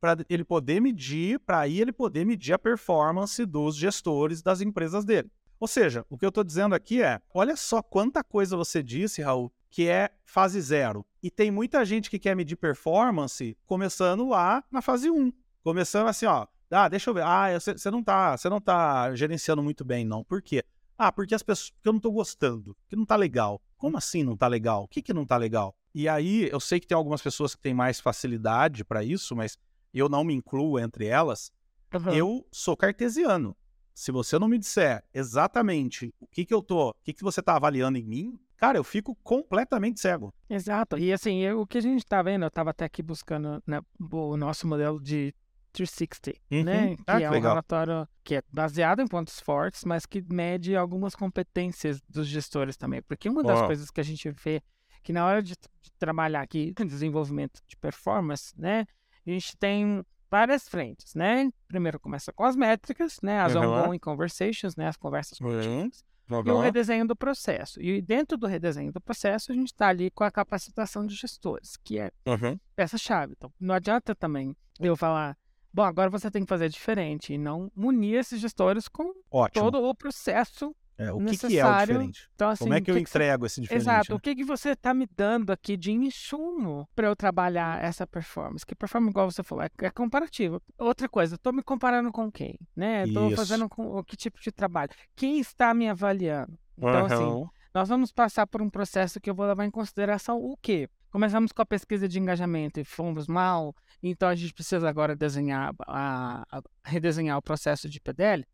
para 0.00 0.16
ele 0.28 0.44
poder 0.44 0.80
medir, 0.80 1.38
para 1.40 1.60
aí 1.60 1.80
ele 1.80 1.92
poder 1.92 2.24
medir 2.24 2.52
a 2.52 2.58
performance 2.58 3.44
dos 3.44 3.76
gestores 3.76 4.42
das 4.42 4.60
empresas 4.60 5.04
dele. 5.04 5.30
Ou 5.58 5.66
seja, 5.66 6.04
o 6.10 6.18
que 6.18 6.24
eu 6.24 6.28
estou 6.28 6.44
dizendo 6.44 6.74
aqui 6.74 7.02
é: 7.02 7.20
olha 7.32 7.56
só 7.56 7.82
quanta 7.82 8.22
coisa 8.22 8.56
você 8.56 8.82
disse, 8.82 9.22
Raul, 9.22 9.52
que 9.70 9.88
é 9.88 10.10
fase 10.24 10.60
zero. 10.60 11.04
E 11.22 11.30
tem 11.30 11.50
muita 11.50 11.84
gente 11.84 12.10
que 12.10 12.18
quer 12.18 12.36
medir 12.36 12.56
performance 12.56 13.56
começando 13.66 14.28
lá 14.28 14.62
na 14.70 14.80
fase 14.80 15.10
1. 15.10 15.32
Começando 15.62 16.08
assim, 16.08 16.26
ó. 16.26 16.46
Ah, 16.70 16.88
deixa 16.88 17.10
eu 17.10 17.14
ver. 17.14 17.22
Ah, 17.24 17.48
você 17.58 17.90
não 17.90 18.02
tá, 18.02 18.36
você 18.36 18.48
não 18.48 18.60
tá 18.60 19.14
gerenciando 19.14 19.62
muito 19.62 19.84
bem, 19.84 20.04
não. 20.04 20.24
Por 20.24 20.42
quê? 20.42 20.64
Ah, 20.98 21.12
porque 21.12 21.34
as 21.34 21.42
pessoas, 21.42 21.70
porque 21.70 21.88
eu 21.88 21.92
não 21.92 22.00
tô 22.00 22.10
gostando, 22.10 22.76
que 22.88 22.96
não 22.96 23.04
tá 23.04 23.16
legal. 23.16 23.60
Como 23.76 23.96
assim 23.96 24.22
não 24.22 24.36
tá 24.36 24.48
legal? 24.48 24.84
O 24.84 24.88
que 24.88 25.02
que 25.02 25.12
não 25.12 25.26
tá 25.26 25.36
legal? 25.36 25.76
E 25.94 26.08
aí, 26.08 26.48
eu 26.50 26.60
sei 26.60 26.80
que 26.80 26.86
tem 26.86 26.96
algumas 26.96 27.22
pessoas 27.22 27.54
que 27.54 27.62
têm 27.62 27.74
mais 27.74 28.00
facilidade 28.00 28.84
para 28.84 29.04
isso, 29.04 29.34
mas 29.36 29.58
eu 29.98 30.08
não 30.08 30.24
me 30.24 30.34
incluo 30.34 30.78
entre 30.78 31.06
elas. 31.06 31.50
Uhum. 31.94 32.12
Eu 32.12 32.46
sou 32.52 32.76
cartesiano. 32.76 33.56
Se 33.94 34.12
você 34.12 34.38
não 34.38 34.48
me 34.48 34.58
disser 34.58 35.02
exatamente 35.14 36.12
o 36.20 36.26
que 36.26 36.44
que 36.44 36.52
eu 36.52 36.62
tô, 36.62 36.90
o 36.90 36.94
que 37.02 37.14
que 37.14 37.22
você 37.22 37.40
tá 37.40 37.56
avaliando 37.56 37.96
em 37.96 38.04
mim, 38.04 38.38
cara, 38.56 38.76
eu 38.76 38.84
fico 38.84 39.16
completamente 39.22 40.00
cego. 40.00 40.34
Exato. 40.50 40.98
E 40.98 41.12
assim, 41.12 41.38
eu, 41.38 41.60
o 41.62 41.66
que 41.66 41.78
a 41.78 41.82
gente 41.82 42.04
tá 42.04 42.22
vendo, 42.22 42.44
eu 42.44 42.50
tava 42.50 42.70
até 42.70 42.84
aqui 42.84 43.02
buscando 43.02 43.62
né, 43.66 43.80
o 43.98 44.36
nosso 44.36 44.66
modelo 44.66 45.00
de 45.00 45.34
360, 45.72 46.40
uhum. 46.50 46.64
né? 46.64 46.96
Ah, 47.06 47.18
que, 47.18 47.24
é 47.24 47.30
um 47.30 47.32
legal. 47.32 47.52
relatório 47.52 48.08
que 48.22 48.36
é 48.36 48.42
baseado 48.52 49.00
em 49.00 49.06
pontos 49.06 49.40
fortes, 49.40 49.84
mas 49.84 50.04
que 50.04 50.22
mede 50.30 50.76
algumas 50.76 51.14
competências 51.14 52.02
dos 52.08 52.26
gestores 52.26 52.76
também. 52.76 53.02
Porque 53.02 53.28
uma 53.28 53.42
das 53.42 53.60
oh. 53.60 53.66
coisas 53.66 53.90
que 53.90 54.00
a 54.00 54.04
gente 54.04 54.30
vê 54.30 54.62
que 55.02 55.12
na 55.12 55.24
hora 55.24 55.42
de, 55.42 55.54
de 55.54 55.92
trabalhar 55.98 56.40
aqui 56.40 56.74
em 56.78 56.84
desenvolvimento 56.86 57.60
de 57.66 57.76
performance, 57.76 58.52
né? 58.58 58.86
A 59.26 59.30
gente 59.30 59.56
tem 59.56 60.04
várias 60.30 60.68
frentes, 60.68 61.14
né? 61.14 61.50
Primeiro 61.68 61.98
começa 61.98 62.32
com 62.32 62.44
as 62.44 62.56
métricas, 62.56 63.18
né? 63.22 63.40
As 63.40 63.54
uhum. 63.54 63.62
ongoing 63.62 63.98
conversations, 63.98 64.76
né? 64.76 64.88
As 64.88 64.96
conversas 64.96 65.38
contínuas. 65.38 66.04
Uhum. 66.28 66.42
E 66.44 66.50
o 66.50 66.60
redesenho 66.60 67.06
do 67.06 67.14
processo. 67.14 67.80
E 67.80 68.02
dentro 68.02 68.36
do 68.36 68.46
redesenho 68.46 68.92
do 68.92 69.00
processo, 69.00 69.52
a 69.52 69.54
gente 69.54 69.68
está 69.68 69.88
ali 69.88 70.10
com 70.10 70.24
a 70.24 70.30
capacitação 70.30 71.06
de 71.06 71.14
gestores, 71.14 71.76
que 71.76 71.98
é 71.98 72.10
uhum. 72.26 72.58
peça-chave. 72.74 73.34
Então, 73.36 73.52
não 73.60 73.74
adianta 73.74 74.14
também 74.14 74.56
eu 74.80 74.96
falar, 74.96 75.38
bom, 75.72 75.84
agora 75.84 76.10
você 76.10 76.28
tem 76.28 76.42
que 76.42 76.48
fazer 76.48 76.68
diferente 76.68 77.32
e 77.32 77.38
não 77.38 77.70
munir 77.76 78.18
esses 78.18 78.40
gestores 78.40 78.88
com 78.88 79.12
Ótimo. 79.30 79.64
todo 79.70 79.84
o 79.84 79.94
processo 79.94 80.74
é, 80.98 81.12
o 81.12 81.18
que, 81.18 81.36
que, 81.36 81.58
é 81.58 81.66
o 81.66 81.78
diferente? 81.78 82.28
Então, 82.34 82.48
assim, 82.48 82.64
Como 82.64 82.74
é 82.74 82.80
que, 82.80 82.86
que 82.86 82.90
eu 82.90 82.98
entrego 82.98 83.42
você... 83.44 83.46
esse 83.52 83.60
diferente? 83.60 83.82
Exato. 83.82 84.12
Né? 84.12 84.16
O 84.16 84.20
que, 84.20 84.34
que 84.34 84.44
você 84.44 84.70
está 84.70 84.94
me 84.94 85.06
dando 85.14 85.50
aqui 85.50 85.76
de 85.76 85.92
insumo 85.92 86.88
para 86.94 87.06
eu 87.08 87.14
trabalhar 87.14 87.82
essa 87.84 88.06
performance? 88.06 88.64
Que 88.64 88.74
performance, 88.74 89.10
igual 89.10 89.30
você 89.30 89.42
falou, 89.42 89.64
é, 89.64 89.70
é 89.82 89.90
comparativo. 89.90 90.60
Outra 90.78 91.08
coisa, 91.08 91.34
estou 91.34 91.52
me 91.52 91.62
comparando 91.62 92.10
com 92.10 92.32
quem? 92.32 92.58
Né? 92.74 93.04
Estou 93.04 93.30
fazendo 93.32 93.68
com 93.68 94.02
que 94.04 94.16
tipo 94.16 94.40
de 94.40 94.50
trabalho? 94.50 94.90
Quem 95.14 95.38
está 95.38 95.74
me 95.74 95.88
avaliando? 95.88 96.58
Então, 96.78 97.00
uhum. 97.00 97.06
assim, 97.06 97.50
nós 97.74 97.88
vamos 97.88 98.10
passar 98.10 98.46
por 98.46 98.62
um 98.62 98.70
processo 98.70 99.20
que 99.20 99.28
eu 99.28 99.34
vou 99.34 99.46
levar 99.46 99.66
em 99.66 99.70
consideração 99.70 100.38
o 100.38 100.56
quê? 100.56 100.88
Começamos 101.10 101.52
com 101.52 101.62
a 101.62 101.66
pesquisa 101.66 102.08
de 102.08 102.18
engajamento 102.18 102.80
e 102.80 102.84
fomos 102.84 103.26
mal, 103.26 103.74
então 104.02 104.28
a 104.28 104.34
gente 104.34 104.52
precisa 104.52 104.88
agora 104.88 105.16
desenhar, 105.16 105.74
a, 105.86 106.44
a 106.50 106.62
redesenhar 106.84 107.38
o 107.38 107.42
processo 107.42 107.88
de 107.88 108.00
PDL 108.00 108.46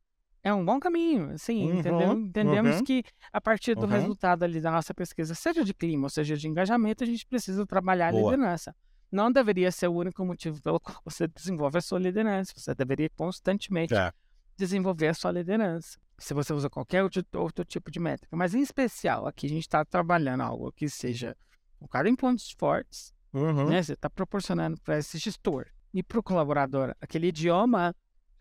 é 0.45 0.53
um 0.53 0.65
bom 0.65 0.81
caminho, 0.81 1.31
assim, 1.31 1.71
uhum, 1.71 1.79
entendeu? 1.79 2.13
Entendemos 2.13 2.77
uhum, 2.77 2.85
que 2.85 3.05
a 3.33 3.41
partir 3.41 3.75
do 3.77 3.83
uhum. 3.83 3.89
resultado 3.89 4.43
ali 4.43 4.61
da 4.61 4.73
nossa 4.73 4.93
pesquisa, 4.93 5.35
seja 5.35 5.65
de 5.65 5.73
clima 5.73 6.05
ou 6.05 6.11
seja 6.11 6.37
de 6.37 6.49
engajamento, 6.49 7.05
a 7.05 7.07
gente 7.07 7.25
precisa 7.27 7.65
trabalhar 7.65 8.09
a 8.09 8.13
Boa. 8.13 8.33
liderança. 8.33 8.75
Não 9.11 9.31
deveria 9.31 9.71
ser 9.71 9.87
o 9.89 9.93
único 9.93 10.25
motivo 10.25 10.61
pelo 10.61 10.81
qual 10.81 10.97
você 11.05 11.29
desenvolve 11.29 11.79
a 11.79 11.81
sua 11.81 11.99
liderança. 11.99 12.53
Você 12.57 12.75
deveria 12.75 13.09
constantemente 13.11 13.95
é. 13.95 14.13
desenvolver 14.57 15.09
a 15.09 15.15
sua 15.15 15.31
liderança. 15.31 15.99
Se 16.19 16.35
você 16.35 16.53
usa 16.53 16.69
qualquer 16.69 17.03
outro, 17.03 17.25
outro 17.35 17.65
tipo 17.65 17.91
de 17.91 18.01
métrica. 18.01 18.37
Mas, 18.37 18.55
em 18.55 18.61
especial, 18.61 19.27
aqui 19.27 19.47
a 19.47 19.51
gente 19.51 19.63
está 19.63 19.85
trabalhando 19.85 20.43
algo 20.43 20.73
que 20.73 20.89
seja 20.89 21.37
focado 21.79 22.09
em 22.09 22.17
pontos 22.17 22.51
fortes. 22.59 23.13
Uhum. 23.33 23.69
Né? 23.69 23.83
Você 23.83 23.93
está 23.93 24.09
proporcionando 24.09 24.81
para 24.81 24.99
esse 24.99 25.19
gestor 25.19 25.67
e 25.93 26.03
para 26.03 26.19
o 26.19 26.23
colaborador 26.23 26.95
aquele 27.01 27.29
idioma 27.29 27.95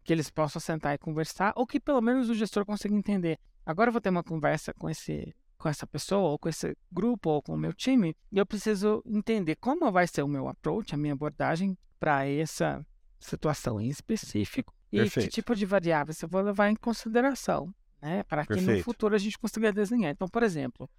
que 0.04 0.12
eles 0.12 0.30
possam 0.30 0.60
sentar 0.60 0.96
e 0.96 0.98
conversar, 0.98 1.54
ou 1.56 1.66
que 1.66 1.80
pelo 1.80 2.02
menos 2.02 2.30
o 2.30 2.36
gestor 2.36 2.66
consiga 2.66 2.96
entender. 2.96 3.40
Agora 3.66 3.90
eu 3.90 3.92
vou 3.92 4.02
ter 4.02 4.10
uma 4.10 4.24
conversa 4.24 4.74
com 4.74 4.90
esse 4.90 5.34
com 5.58 5.70
essa 5.70 5.86
pessoa, 5.86 6.32
ou 6.32 6.40
com 6.40 6.50
esse 6.50 6.76
grupo, 6.92 7.30
ou 7.30 7.40
com 7.40 7.54
o 7.54 7.58
meu 7.58 7.72
time, 7.72 8.18
e 8.32 8.40
eu 8.40 8.46
preciso 8.48 9.04
entender 9.06 9.56
como 9.58 9.92
vai 9.92 10.08
ser 10.08 10.24
o 10.24 10.28
meu 10.28 10.48
approach, 10.48 10.96
a 10.96 10.98
minha 10.98 11.14
abordagem 11.14 11.78
para 12.00 12.26
essa 12.26 12.84
situação 13.20 13.80
em 13.80 13.88
específico 13.88 14.74
Perfeito. 14.90 15.20
e 15.20 15.22
que 15.22 15.30
tipo 15.30 15.56
de 15.56 15.68
variáveis 15.68 16.20
eu 16.20 16.28
vou 16.28 16.42
levar 16.42 16.72
em 16.72 16.76
consideração, 16.76 17.72
né, 18.02 18.24
para 18.24 18.42
que 18.42 18.56
Perfeito. 18.56 18.80
no 18.80 18.84
futuro 18.84 19.14
a 19.14 19.20
gente 19.20 19.38
consiga 19.38 19.72
desenhar. 19.72 20.12
Então, 20.12 20.28
por 20.28 20.42
exemplo, 20.42 20.90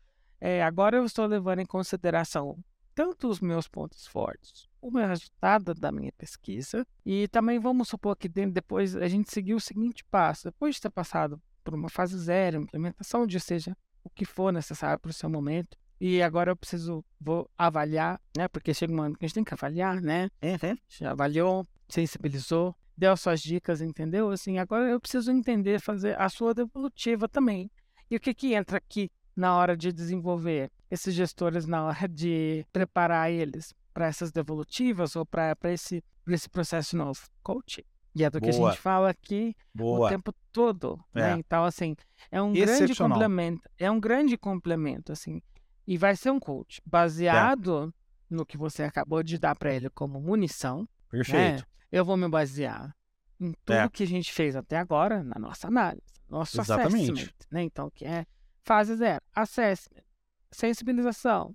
é, 0.40 0.62
agora 0.62 0.96
eu 0.96 1.04
estou 1.04 1.26
levando 1.26 1.58
em 1.58 1.66
consideração 1.66 2.56
tanto 2.94 3.28
os 3.28 3.40
meus 3.40 3.66
pontos 3.66 4.06
fortes, 4.06 4.68
o 4.82 4.90
meu 4.90 5.06
resultado 5.06 5.72
da 5.72 5.92
minha 5.92 6.12
pesquisa, 6.12 6.84
e 7.06 7.28
também 7.28 7.58
vamos 7.58 7.88
supor 7.88 8.16
que 8.16 8.28
depois 8.28 8.96
a 8.96 9.06
gente 9.06 9.32
seguiu 9.32 9.56
o 9.56 9.60
seguinte 9.60 10.04
passo, 10.10 10.44
depois 10.44 10.74
de 10.74 10.82
ter 10.82 10.90
passado 10.90 11.40
por 11.62 11.72
uma 11.72 11.88
fase 11.88 12.18
zero, 12.18 12.62
implementação 12.62 13.24
de 13.24 13.38
seja 13.38 13.76
o 14.02 14.10
que 14.10 14.24
for 14.24 14.52
necessário 14.52 14.98
para 14.98 15.10
o 15.10 15.14
seu 15.14 15.30
momento, 15.30 15.78
e 16.00 16.20
agora 16.20 16.50
eu 16.50 16.56
preciso, 16.56 17.04
vou 17.20 17.48
avaliar, 17.56 18.20
né, 18.36 18.48
porque 18.48 18.74
chega 18.74 18.92
um 18.92 19.00
ano 19.00 19.16
que 19.16 19.24
a 19.24 19.28
gente 19.28 19.36
tem 19.36 19.44
que 19.44 19.54
avaliar, 19.54 20.00
né, 20.00 20.28
uhum. 20.42 20.76
já 20.88 21.12
avaliou, 21.12 21.64
sensibilizou, 21.88 22.74
deu 22.96 23.16
suas 23.16 23.40
dicas, 23.40 23.80
entendeu? 23.80 24.30
Assim, 24.30 24.58
agora 24.58 24.90
eu 24.90 25.00
preciso 25.00 25.30
entender, 25.30 25.80
fazer 25.80 26.20
a 26.20 26.28
sua 26.28 26.52
devolutiva 26.52 27.28
também. 27.28 27.70
E 28.10 28.16
o 28.16 28.20
que 28.20 28.34
que 28.34 28.54
entra 28.54 28.78
aqui 28.78 29.10
na 29.34 29.56
hora 29.56 29.76
de 29.76 29.92
desenvolver 29.92 30.70
esses 30.90 31.14
gestores 31.14 31.66
na 31.66 31.84
hora 31.84 32.08
de 32.08 32.66
preparar 32.72 33.30
eles 33.30 33.72
para 33.92 34.06
essas 34.06 34.32
devolutivas 34.32 35.16
ou 35.16 35.24
para 35.24 35.56
esse, 35.64 36.02
esse 36.28 36.48
processo 36.48 36.96
novo? 36.96 37.20
Coaching. 37.42 37.84
E 38.14 38.24
é 38.24 38.30
do 38.30 38.38
Boa. 38.38 38.52
que 38.52 38.58
a 38.58 38.68
gente 38.68 38.78
fala 38.80 39.10
aqui 39.10 39.56
Boa. 39.74 40.06
o 40.06 40.08
tempo 40.10 40.34
todo. 40.52 41.02
Né? 41.14 41.22
É. 41.22 41.34
Né? 41.34 41.38
Então, 41.38 41.64
assim, 41.64 41.96
é 42.30 42.42
um 42.42 42.52
grande 42.52 42.94
complemento. 42.94 43.70
É 43.78 43.90
um 43.90 43.98
grande 43.98 44.36
complemento, 44.36 45.12
assim. 45.12 45.40
E 45.86 45.96
vai 45.96 46.14
ser 46.14 46.30
um 46.30 46.38
coach 46.38 46.80
baseado 46.84 47.92
é. 48.30 48.34
no 48.34 48.44
que 48.44 48.56
você 48.56 48.82
acabou 48.82 49.22
de 49.22 49.38
dar 49.38 49.56
para 49.56 49.72
ele 49.72 49.88
como 49.90 50.20
munição. 50.20 50.80
Né? 50.80 50.86
Perfeito. 51.10 51.60
Né? 51.60 51.66
Eu 51.90 52.04
vou 52.04 52.16
me 52.16 52.28
basear 52.28 52.94
em 53.40 53.52
tudo 53.64 53.76
é. 53.76 53.88
que 53.88 54.02
a 54.02 54.06
gente 54.06 54.32
fez 54.32 54.54
até 54.54 54.78
agora 54.78 55.22
na 55.22 55.38
nossa 55.38 55.66
análise, 55.66 56.20
nosso 56.28 56.60
Exatamente. 56.60 57.12
assessment, 57.12 57.34
né? 57.50 57.62
Então, 57.62 57.90
que 57.90 58.04
é 58.04 58.24
fase 58.64 58.94
zero, 58.94 59.20
assessment, 59.34 60.02
sensibilização, 60.50 61.54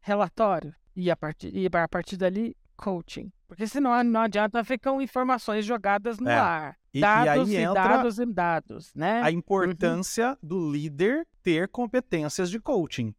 relatório 0.00 0.72
e 0.96 1.10
a 1.10 1.16
partir, 1.16 1.54
e 1.54 1.66
a 1.66 1.88
partir 1.88 2.16
dali, 2.16 2.56
coaching. 2.76 3.30
Porque 3.46 3.66
senão 3.66 4.02
não 4.02 4.20
adianta 4.20 4.64
ficar 4.64 4.92
informações 5.00 5.64
jogadas 5.64 6.18
no 6.18 6.28
é. 6.28 6.34
ar. 6.34 6.76
E, 6.92 7.00
dados 7.00 7.50
e, 7.50 7.56
e 7.56 7.74
dados 7.74 8.18
e 8.18 8.26
dados, 8.26 8.94
né? 8.94 9.20
A 9.22 9.30
importância 9.30 10.30
uhum. 10.30 10.36
do 10.42 10.70
líder 10.72 11.26
ter 11.42 11.68
competências 11.68 12.50
de 12.50 12.58
coaching. 12.58 13.14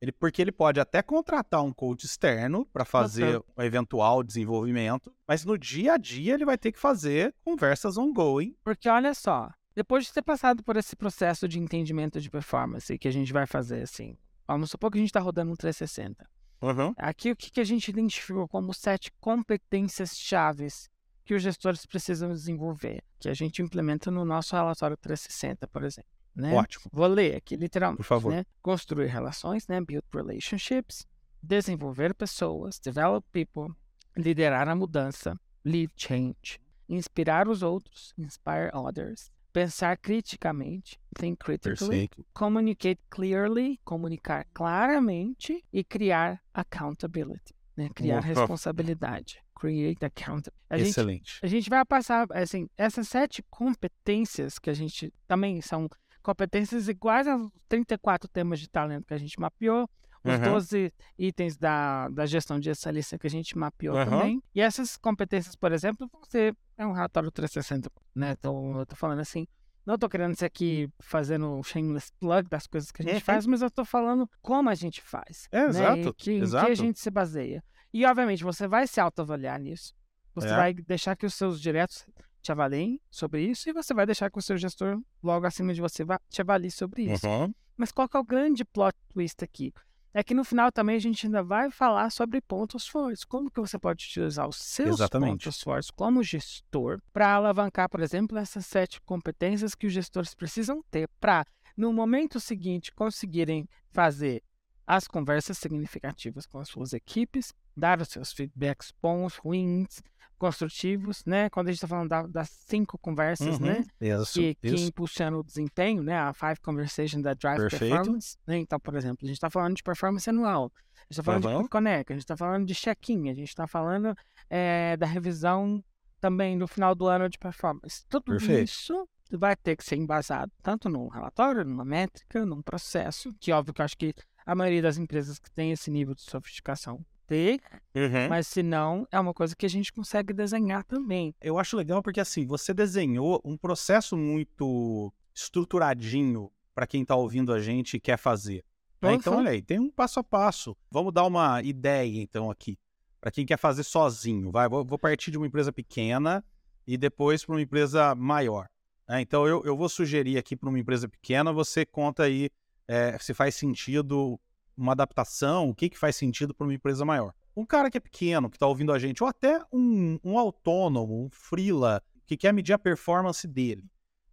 Ele, 0.00 0.12
porque 0.12 0.40
ele 0.40 0.52
pode 0.52 0.78
até 0.78 1.02
contratar 1.02 1.62
um 1.62 1.72
coach 1.72 2.04
externo 2.04 2.66
para 2.66 2.84
fazer 2.84 3.36
uhum. 3.36 3.42
um 3.58 3.62
eventual 3.62 4.22
desenvolvimento, 4.22 5.12
mas 5.26 5.44
no 5.44 5.58
dia 5.58 5.94
a 5.94 5.96
dia 5.96 6.34
ele 6.34 6.44
vai 6.44 6.56
ter 6.56 6.72
que 6.72 6.78
fazer 6.78 7.34
conversas 7.42 7.98
ongoing. 7.98 8.54
Porque 8.62 8.88
olha 8.88 9.12
só, 9.12 9.50
depois 9.74 10.04
de 10.04 10.12
ter 10.12 10.22
passado 10.22 10.62
por 10.62 10.76
esse 10.76 10.94
processo 10.94 11.48
de 11.48 11.58
entendimento 11.58 12.20
de 12.20 12.30
performance 12.30 12.96
que 12.96 13.08
a 13.08 13.12
gente 13.12 13.32
vai 13.32 13.46
fazer 13.46 13.82
assim, 13.82 14.16
vamos 14.46 14.70
supor 14.70 14.90
que 14.90 14.98
a 14.98 15.00
gente 15.00 15.10
está 15.10 15.20
rodando 15.20 15.50
um 15.50 15.56
360. 15.56 16.24
Uhum. 16.64 16.94
Aqui 16.96 17.30
o 17.30 17.36
que, 17.36 17.50
que 17.50 17.60
a 17.60 17.64
gente 17.64 17.88
identificou 17.88 18.48
como 18.48 18.72
sete 18.72 19.12
competências 19.20 20.16
chaves 20.16 20.88
que 21.24 21.34
os 21.34 21.42
gestores 21.42 21.86
precisam 21.86 22.30
desenvolver, 22.32 23.02
que 23.18 23.28
a 23.28 23.34
gente 23.34 23.62
implementa 23.62 24.10
no 24.10 24.24
nosso 24.24 24.54
relatório 24.54 24.96
360, 24.96 25.66
por 25.68 25.82
exemplo. 25.84 26.10
Né? 26.34 26.52
Ótimo. 26.54 26.84
Vou 26.92 27.06
ler 27.06 27.36
aqui 27.36 27.56
literalmente. 27.56 27.98
Por 27.98 28.04
favor. 28.04 28.32
Né? 28.32 28.44
Construir 28.60 29.06
relações, 29.06 29.66
né? 29.68 29.80
build 29.80 30.06
relationships, 30.12 31.06
desenvolver 31.42 32.14
pessoas, 32.14 32.78
develop 32.78 33.24
people, 33.32 33.74
liderar 34.16 34.68
a 34.68 34.74
mudança, 34.74 35.38
lead 35.64 35.92
change, 35.96 36.60
inspirar 36.88 37.48
os 37.48 37.62
outros, 37.62 38.12
inspire 38.18 38.70
others, 38.74 39.30
pensar 39.54 39.96
criticamente, 39.96 40.98
think 41.16 41.36
critically, 41.38 42.08
Perfeito. 42.08 42.26
communicate 42.34 43.00
clearly, 43.08 43.78
comunicar 43.84 44.44
claramente 44.52 45.64
e 45.72 45.84
criar 45.84 46.42
accountability, 46.52 47.54
né? 47.76 47.88
Criar 47.94 48.20
responsabilidade. 48.20 49.38
Create 49.54 50.04
accountability. 50.04 50.52
A 50.68 50.76
Excelente. 50.78 51.34
Gente, 51.34 51.44
a 51.44 51.46
gente 51.46 51.70
vai 51.70 51.84
passar, 51.84 52.26
assim, 52.32 52.68
essas 52.76 53.06
sete 53.08 53.44
competências 53.48 54.58
que 54.58 54.68
a 54.68 54.74
gente 54.74 55.14
também 55.28 55.60
são 55.60 55.88
competências 56.20 56.88
iguais 56.88 57.28
aos 57.28 57.48
34 57.68 58.28
temas 58.28 58.58
de 58.58 58.68
talento 58.68 59.06
que 59.06 59.14
a 59.14 59.18
gente 59.18 59.38
mapeou. 59.38 59.88
os 60.24 60.38
Uhum. 60.38 60.52
12 60.54 60.92
itens 61.18 61.56
da, 61.56 62.08
da 62.08 62.24
gestão 62.26 62.58
de 62.58 62.70
essa 62.70 62.90
lista 62.90 63.18
que 63.18 63.26
a 63.26 63.30
gente 63.30 63.56
mapeou 63.56 63.94
Aham. 63.94 64.10
também. 64.10 64.42
E 64.54 64.60
essas 64.60 64.96
competências, 64.96 65.54
por 65.54 65.70
exemplo, 65.70 66.10
você 66.22 66.52
é 66.76 66.86
um 66.86 66.92
relatório 66.92 67.30
360, 67.30 67.90
né? 68.14 68.32
Então, 68.38 68.78
eu 68.78 68.86
tô 68.86 68.96
falando 68.96 69.20
assim, 69.20 69.46
não 69.86 69.98
tô 69.98 70.08
querendo 70.08 70.34
ser 70.36 70.46
aqui 70.46 70.88
fazendo 71.00 71.50
um 71.58 71.62
shameless 71.62 72.10
plug 72.18 72.48
das 72.48 72.66
coisas 72.66 72.90
que 72.90 73.02
a 73.02 73.04
gente 73.04 73.14
Uhum. 73.16 73.20
faz, 73.20 73.46
mas 73.46 73.62
eu 73.62 73.70
tô 73.70 73.84
falando 73.84 74.28
como 74.42 74.68
a 74.70 74.74
gente 74.74 75.00
faz. 75.02 75.46
É, 75.52 75.62
né? 75.62 75.68
exato, 75.68 76.08
E 76.08 76.14
que, 76.14 76.32
em 76.32 76.36
que 76.36 76.40
a 76.42 76.44
exato. 76.44 76.74
gente 76.74 76.98
se 77.00 77.10
baseia. 77.10 77.62
E, 77.92 78.04
obviamente, 78.04 78.42
você 78.42 78.66
vai 78.66 78.86
se 78.86 79.00
autoavaliar 79.00 79.60
nisso. 79.60 79.94
Você 80.34 80.48
É. 80.48 80.56
vai 80.56 80.74
deixar 80.74 81.14
que 81.16 81.26
os 81.26 81.34
seus 81.34 81.60
diretos 81.60 82.04
te 82.42 82.50
avaliem 82.50 83.00
sobre 83.10 83.42
isso 83.42 83.68
e 83.68 83.72
você 83.72 83.94
vai 83.94 84.04
deixar 84.04 84.30
que 84.30 84.38
o 84.38 84.42
seu 84.42 84.56
gestor, 84.56 85.00
logo 85.22 85.46
acima 85.46 85.72
de 85.72 85.80
você, 85.80 86.04
te 86.28 86.40
avalie 86.40 86.70
sobre 86.70 87.04
isso. 87.12 87.26
Uhum. 87.26 87.54
Mas 87.76 87.90
qual 87.92 88.08
que 88.08 88.16
é 88.16 88.20
o 88.20 88.24
grande 88.24 88.64
plot 88.64 88.94
twist 89.12 89.42
aqui? 89.44 89.72
É 90.16 90.22
que 90.22 90.32
no 90.32 90.44
final 90.44 90.70
também 90.70 90.94
a 90.94 91.00
gente 91.00 91.26
ainda 91.26 91.42
vai 91.42 91.72
falar 91.72 92.08
sobre 92.08 92.40
pontos 92.40 92.86
fortes. 92.86 93.24
Como 93.24 93.50
que 93.50 93.60
você 93.60 93.76
pode 93.76 94.04
utilizar 94.06 94.48
os 94.48 94.56
seus 94.56 94.90
Exatamente. 94.90 95.30
pontos 95.30 95.60
fortes 95.60 95.90
como 95.90 96.22
gestor 96.22 97.00
para 97.12 97.34
alavancar, 97.34 97.88
por 97.88 98.00
exemplo, 98.00 98.38
essas 98.38 98.64
sete 98.64 99.00
competências 99.00 99.74
que 99.74 99.88
os 99.88 99.92
gestores 99.92 100.32
precisam 100.32 100.84
ter 100.88 101.08
para, 101.20 101.44
no 101.76 101.92
momento 101.92 102.38
seguinte, 102.38 102.94
conseguirem 102.94 103.68
fazer 103.90 104.40
as 104.86 105.08
conversas 105.08 105.58
significativas 105.58 106.46
com 106.46 106.60
as 106.60 106.68
suas 106.68 106.92
equipes, 106.92 107.52
dar 107.76 108.00
os 108.00 108.08
seus 108.08 108.32
feedbacks 108.32 108.92
bons, 109.02 109.36
ruins, 109.36 110.02
construtivos, 110.38 111.24
né? 111.24 111.48
Quando 111.48 111.68
a 111.68 111.70
gente 111.70 111.78
está 111.78 111.88
falando 111.88 112.08
da- 112.08 112.26
das 112.26 112.50
cinco 112.50 112.98
conversas, 112.98 113.58
Uhum. 113.58 113.66
né? 113.66 113.84
Isso, 114.00 114.32
que, 114.40 114.54
que 114.56 114.68
isso. 114.68 114.88
impulsiona 114.88 115.38
o 115.38 115.42
desempenho, 115.44 116.02
né? 116.02 116.18
A 116.18 116.34
Five 116.34 116.60
Conversation 116.60 117.20
da 117.20 117.34
Drive 117.34 117.60
Perfeito. 117.60 117.94
Performance. 117.94 118.36
Né? 118.46 118.58
Então, 118.58 118.78
por 118.78 118.94
exemplo, 118.96 119.18
a 119.22 119.26
gente 119.26 119.36
está 119.36 119.48
falando 119.48 119.76
de 119.76 119.82
performance 119.82 120.28
anual, 120.28 120.72
a 120.74 120.98
gente 121.02 121.10
está 121.12 121.22
falando 121.22 121.48
Aham. 121.48 121.62
de 121.62 121.68
Connect, 121.68 122.12
a 122.12 122.16
gente 122.16 122.22
está 122.24 122.36
falando 122.36 122.66
de 122.66 122.74
check-in, 122.74 123.30
a 123.30 123.34
gente 123.34 123.48
está 123.48 123.66
falando 123.66 124.14
eh, 124.50 124.96
da 124.98 125.06
revisão 125.06 125.82
também 126.20 126.56
no 126.56 126.66
final 126.66 126.94
do 126.94 127.06
ano 127.06 127.28
de 127.28 127.38
performance. 127.38 128.04
Tudo 128.08 128.24
Perfeito. 128.24 128.64
isso 128.64 129.08
vai 129.30 129.56
ter 129.56 129.76
que 129.76 129.84
ser 129.84 129.96
embasado 129.96 130.52
tanto 130.62 130.88
num 130.88 131.08
relatório, 131.08 131.64
numa 131.64 131.84
métrica, 131.84 132.44
num 132.44 132.60
processo, 132.60 133.32
que 133.40 133.50
óbvio 133.52 133.72
que 133.72 133.80
eu 133.80 133.84
acho 133.84 133.96
que 133.96 134.14
a 134.44 134.54
maioria 134.54 134.82
das 134.82 134.98
empresas 134.98 135.38
que 135.38 135.50
tem 135.50 135.72
esse 135.72 135.90
nível 135.90 136.14
de 136.14 136.22
sofisticação 136.22 137.04
tem, 137.26 137.60
Uhum. 137.94 138.28
mas 138.28 138.46
se 138.46 138.62
não, 138.62 139.06
é 139.10 139.18
uma 139.18 139.32
coisa 139.34 139.54
que 139.56 139.64
a 139.66 139.68
gente 139.68 139.92
consegue 139.92 140.32
desenhar 140.32 140.84
também. 140.84 141.34
Eu 141.40 141.58
acho 141.58 141.76
legal 141.76 142.02
porque 142.02 142.20
assim, 142.20 142.46
você 142.46 142.72
desenhou 142.74 143.40
um 143.44 143.56
processo 143.56 144.16
muito 144.16 145.12
estruturadinho 145.34 146.50
para 146.74 146.86
quem 146.86 147.02
está 147.02 147.14
ouvindo 147.14 147.52
a 147.52 147.60
gente 147.60 147.96
e 147.96 148.00
quer 148.00 148.16
fazer. 148.18 148.64
né? 149.00 149.14
Então, 149.14 149.36
olha 149.38 149.50
aí, 149.50 149.62
tem 149.62 149.78
um 149.78 149.90
passo 149.90 150.20
a 150.20 150.24
passo. 150.24 150.76
Vamos 150.90 151.12
dar 151.12 151.24
uma 151.24 151.62
ideia, 151.62 152.20
então, 152.20 152.50
aqui. 152.50 152.78
Para 153.20 153.30
quem 153.30 153.46
quer 153.46 153.56
fazer 153.58 153.82
sozinho. 153.84 154.50
Vai, 154.50 154.68
vou, 154.68 154.98
partir 154.98 155.30
de 155.30 155.38
uma 155.38 155.46
empresa 155.46 155.72
pequena 155.72 156.44
e 156.86 156.96
depois 156.96 157.44
para 157.44 157.54
uma 157.54 157.62
empresa 157.62 158.14
maior. 158.14 158.68
né? 159.08 159.20
Então, 159.20 159.46
eu, 159.46 159.62
eu 159.64 159.76
vou 159.76 159.88
sugerir 159.88 160.36
aqui 160.36 160.56
para 160.56 160.68
uma 160.68 160.78
empresa 160.78 161.08
pequena, 161.08 161.52
você 161.52 161.86
conta 161.86 162.24
aí 162.24 162.50
eh, 162.88 163.16
se 163.20 163.32
faz 163.32 163.54
sentido 163.54 164.38
uma 164.76 164.92
adaptação, 164.92 165.68
o 165.68 165.74
que, 165.74 165.88
que 165.88 165.98
faz 165.98 166.16
sentido 166.16 166.54
para 166.54 166.66
uma 166.66 166.74
empresa 166.74 167.04
maior. 167.04 167.32
Um 167.56 167.64
cara 167.64 167.90
que 167.90 167.96
é 167.96 168.00
pequeno, 168.00 168.50
que 168.50 168.56
está 168.56 168.66
ouvindo 168.66 168.92
a 168.92 168.98
gente, 168.98 169.22
ou 169.22 169.28
até 169.28 169.60
um, 169.72 170.18
um 170.24 170.38
autônomo, 170.38 171.24
um 171.24 171.30
freela, 171.30 172.02
que 172.26 172.36
quer 172.36 172.52
medir 172.52 172.72
a 172.72 172.78
performance 172.78 173.46
dele. 173.46 173.84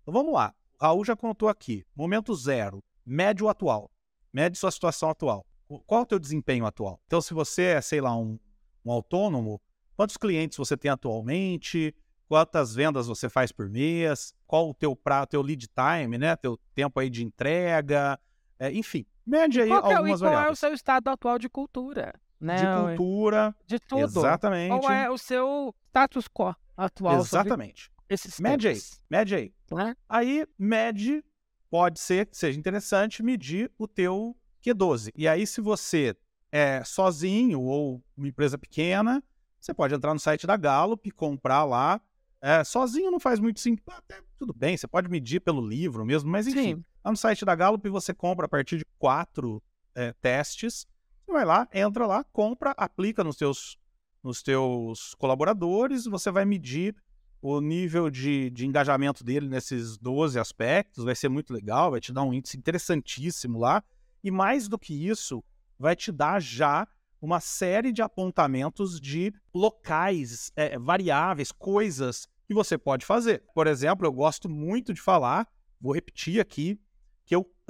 Então 0.01 0.13
vamos 0.13 0.34
lá. 0.34 0.54
O 0.80 0.84
Raul 0.84 1.06
já 1.06 1.15
contou 1.15 1.47
aqui. 1.47 1.86
Momento 1.95 2.34
zero. 2.34 2.84
Mede 3.06 3.43
o 3.43 3.49
atual. 3.49 3.91
Mede 4.34 4.58
sua 4.58 4.71
situação 4.71 5.10
atual. 5.10 5.45
Qual 5.86 6.01
é 6.01 6.04
o 6.04 6.08
teu 6.08 6.19
desempenho 6.19 6.65
atual? 6.65 6.99
Então, 7.06 7.21
se 7.21 7.34
você 7.34 7.63
é, 7.63 7.82
sei 7.82 8.01
lá, 8.01 8.17
um, 8.17 8.39
um 8.84 8.91
autônomo, 8.91 9.62
quantos 9.95 10.17
clientes 10.17 10.58
você 10.58 10.75
tem 10.75 10.89
atualmente? 10.91 11.95
Quantas 12.27 12.73
vendas 12.73 13.08
você 13.08 13.30
faz 13.30 13.51
por 13.51 13.69
mês? 13.69 14.34
Qual 14.47 14.69
o 14.69 14.73
teu 14.73 14.97
teu 15.30 15.41
lead 15.41 15.67
time, 15.67 16.17
né? 16.17 16.36
Teu 16.36 16.58
tempo 16.73 16.99
aí 16.99 17.10
de 17.10 17.23
entrega? 17.23 18.19
É, 18.58 18.71
enfim, 18.71 19.06
mede 19.32 19.62
aí 19.62 19.70
Qual, 19.70 19.82
que 19.84 19.88
é, 19.88 19.94
o- 19.94 19.98
algumas 19.98 20.20
qual 20.22 20.34
é 20.34 20.50
o 20.52 20.56
seu 20.56 20.74
estado 20.74 21.08
atual 21.10 21.39
de 21.39 21.50
cultura? 21.50 22.13
Né? 22.39 22.56
De 22.56 22.65
cultura, 22.96 23.56
De 23.65 23.80
tudo. 23.80 24.04
exatamente. 24.04 24.70
Qual 24.70 24.91
é 24.91 25.10
o 25.10 25.17
seu 25.17 25.74
status 25.89 26.28
quo 26.28 26.56
atual 26.76 27.20
Exatamente. 27.20 27.91
esses 28.10 28.39
Mede 28.39 28.67
aí, 28.67 28.80
mede 29.10 29.36
aí. 29.36 29.54
Né? 29.72 29.96
Aí 30.10 30.46
mede, 30.58 31.24
pode 31.70 32.00
ser 32.00 32.26
que 32.26 32.36
seja 32.36 32.60
interessante 32.60 33.22
medir 33.24 33.72
o 33.78 33.88
teu 33.88 34.36
Q12. 34.65 35.12
E 35.15 35.28
aí, 35.28 35.46
se 35.48 35.62
você 35.62 36.15
é 36.52 36.84
sozinho 36.84 37.62
ou 37.62 38.04
uma 38.17 38.28
empresa 38.28 38.58
pequena, 38.58 39.24
você 39.60 39.74
pode 39.74 39.94
entrar 39.94 40.13
no 40.13 40.20
site 40.20 40.46
da 40.46 40.58
Gallup 40.58 41.08
e 41.08 41.12
comprar 41.12 41.63
lá. 41.63 42.02
É, 42.41 42.63
sozinho 42.63 43.12
não 43.12 43.20
faz 43.20 43.39
muito 43.39 43.60
sentido. 43.60 43.84
Até 43.91 44.20
tudo 44.39 44.52
bem, 44.52 44.76
você 44.76 44.88
pode 44.88 45.08
medir 45.10 45.39
pelo 45.41 45.62
livro 45.65 46.04
mesmo, 46.04 46.30
mas 46.32 46.48
enfim. 46.48 46.76
Sim. 46.78 46.86
Lá 47.04 47.12
no 47.12 47.18
site 47.18 47.44
da 47.44 47.56
Gallup 47.56 47.88
você 47.90 48.14
compra 48.14 48.46
a 48.46 48.50
partir 48.50 48.78
de 48.78 48.86
quatro 49.00 49.62
é, 49.96 50.14
testes. 50.14 50.86
Você 51.26 51.32
vai 51.32 51.46
lá, 51.46 51.68
entra 51.74 52.06
lá, 52.06 52.24
compra, 52.24 52.72
aplica 52.78 53.24
nos 53.24 53.36
teus, 53.36 53.78
nos 54.24 54.44
teus 54.44 55.16
colaboradores, 55.16 56.06
você 56.06 56.30
vai 56.32 56.46
medir 56.46 56.96
o 57.42 57.60
nível 57.60 58.10
de, 58.10 58.52
de 58.52 58.68
engajamento 58.68 59.24
dele 59.24 59.48
nesses 59.48 59.98
12 59.98 60.38
aspectos, 60.38 61.04
vai 61.04 61.16
ser 61.16 61.28
muito 61.28 61.52
legal, 61.52 61.90
vai 61.90 62.00
te 62.00 62.14
dar 62.14 62.22
um 62.24 62.34
índice 62.34 62.56
interessantíssimo 62.56 63.58
lá. 63.58 63.84
E 64.24 64.30
mais 64.30 64.68
do 64.68 64.78
que 64.78 64.94
isso, 64.94 65.44
vai 65.80 65.96
te 65.96 66.12
dar 66.12 66.40
já 66.40 66.88
uma 67.20 67.40
série 67.40 67.92
de 67.92 68.04
apontamentos 68.04 69.00
de 69.00 69.34
locais, 69.54 70.52
é, 70.56 70.78
variáveis, 70.78 71.52
coisas 71.52 72.28
que 72.48 72.54
você 72.54 72.78
pode 72.78 73.06
fazer. 73.06 73.44
Por 73.56 73.66
exemplo, 73.66 74.06
eu 74.06 74.12
gosto 74.12 74.48
muito 74.48 74.94
de 74.94 75.02
falar, 75.02 75.48
vou 75.80 75.94
repetir 75.94 76.40
aqui, 76.40 76.80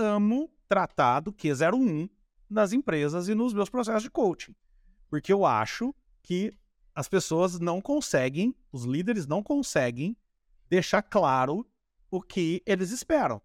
amo 0.02 0.50
tratar 0.68 1.22
do 1.22 1.32
Q01 1.32 2.10
nas 2.50 2.74
empresas 2.74 3.30
e 3.30 3.36
nos 3.36 3.54
meus 3.54 3.70
processos 3.70 4.04
de 4.04 4.10
coaching. 4.10 4.56
Porque 5.10 5.32
eu 5.32 5.46
acho 5.46 5.96
que 6.22 6.54
as 6.94 7.08
pessoas 7.08 7.60
não 7.60 7.80
conseguem, 7.80 8.56
os 8.72 8.84
líderes 8.84 9.26
não 9.26 9.42
conseguem 9.42 10.18
deixar 10.70 11.02
claro 11.02 11.66
o 12.10 12.22
que 12.22 12.62
eles 12.66 12.92
esperam. 12.92 13.42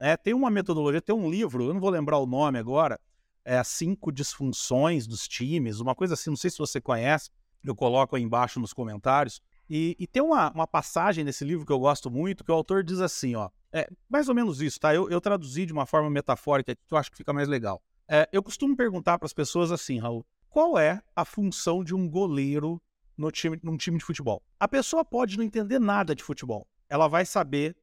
É, 0.00 0.16
tem 0.16 0.34
uma 0.34 0.50
metodologia, 0.50 1.00
tem 1.00 1.14
um 1.14 1.30
livro, 1.30 1.64
eu 1.64 1.74
não 1.74 1.80
vou 1.80 1.90
lembrar 1.90 2.18
o 2.18 2.26
nome 2.26 2.58
agora, 2.58 3.00
é 3.44 3.62
cinco 3.64 4.12
disfunções 4.12 5.06
dos 5.06 5.26
times, 5.26 5.80
uma 5.80 5.94
coisa 5.94 6.14
assim, 6.14 6.30
não 6.30 6.36
sei 6.36 6.50
se 6.50 6.58
você 6.58 6.80
conhece, 6.80 7.30
eu 7.64 7.74
coloco 7.74 8.14
aí 8.14 8.22
embaixo 8.22 8.60
nos 8.60 8.72
comentários. 8.72 9.40
E, 9.68 9.96
e 9.98 10.06
tem 10.06 10.22
uma, 10.22 10.50
uma 10.52 10.66
passagem 10.66 11.24
nesse 11.24 11.44
livro 11.44 11.66
que 11.66 11.72
eu 11.72 11.78
gosto 11.78 12.10
muito, 12.10 12.44
que 12.44 12.50
o 12.50 12.54
autor 12.54 12.82
diz 12.82 13.00
assim, 13.00 13.34
ó, 13.34 13.50
é 13.72 13.88
mais 14.08 14.28
ou 14.28 14.34
menos 14.34 14.60
isso, 14.60 14.80
tá? 14.80 14.94
Eu, 14.94 15.10
eu 15.10 15.20
traduzi 15.20 15.66
de 15.66 15.72
uma 15.72 15.86
forma 15.86 16.08
metafórica 16.10 16.74
que 16.74 16.80
eu 16.90 16.98
acho 16.98 17.10
que 17.10 17.16
fica 17.16 17.32
mais 17.32 17.48
legal. 17.48 17.82
É, 18.08 18.28
eu 18.32 18.42
costumo 18.42 18.76
perguntar 18.76 19.18
para 19.18 19.26
as 19.26 19.32
pessoas 19.32 19.70
assim, 19.70 19.98
Raul, 19.98 20.24
qual 20.48 20.78
é 20.78 21.02
a 21.14 21.24
função 21.24 21.84
de 21.84 21.94
um 21.94 22.08
goleiro 22.08 22.80
no 23.16 23.30
time, 23.30 23.58
num 23.62 23.76
time 23.76 23.98
de 23.98 24.04
futebol? 24.04 24.42
A 24.58 24.66
pessoa 24.66 25.04
pode 25.04 25.36
não 25.36 25.44
entender 25.44 25.78
nada 25.78 26.14
de 26.14 26.22
futebol. 26.22 26.66
Ela 26.88 27.06
vai 27.06 27.26
saber 27.26 27.76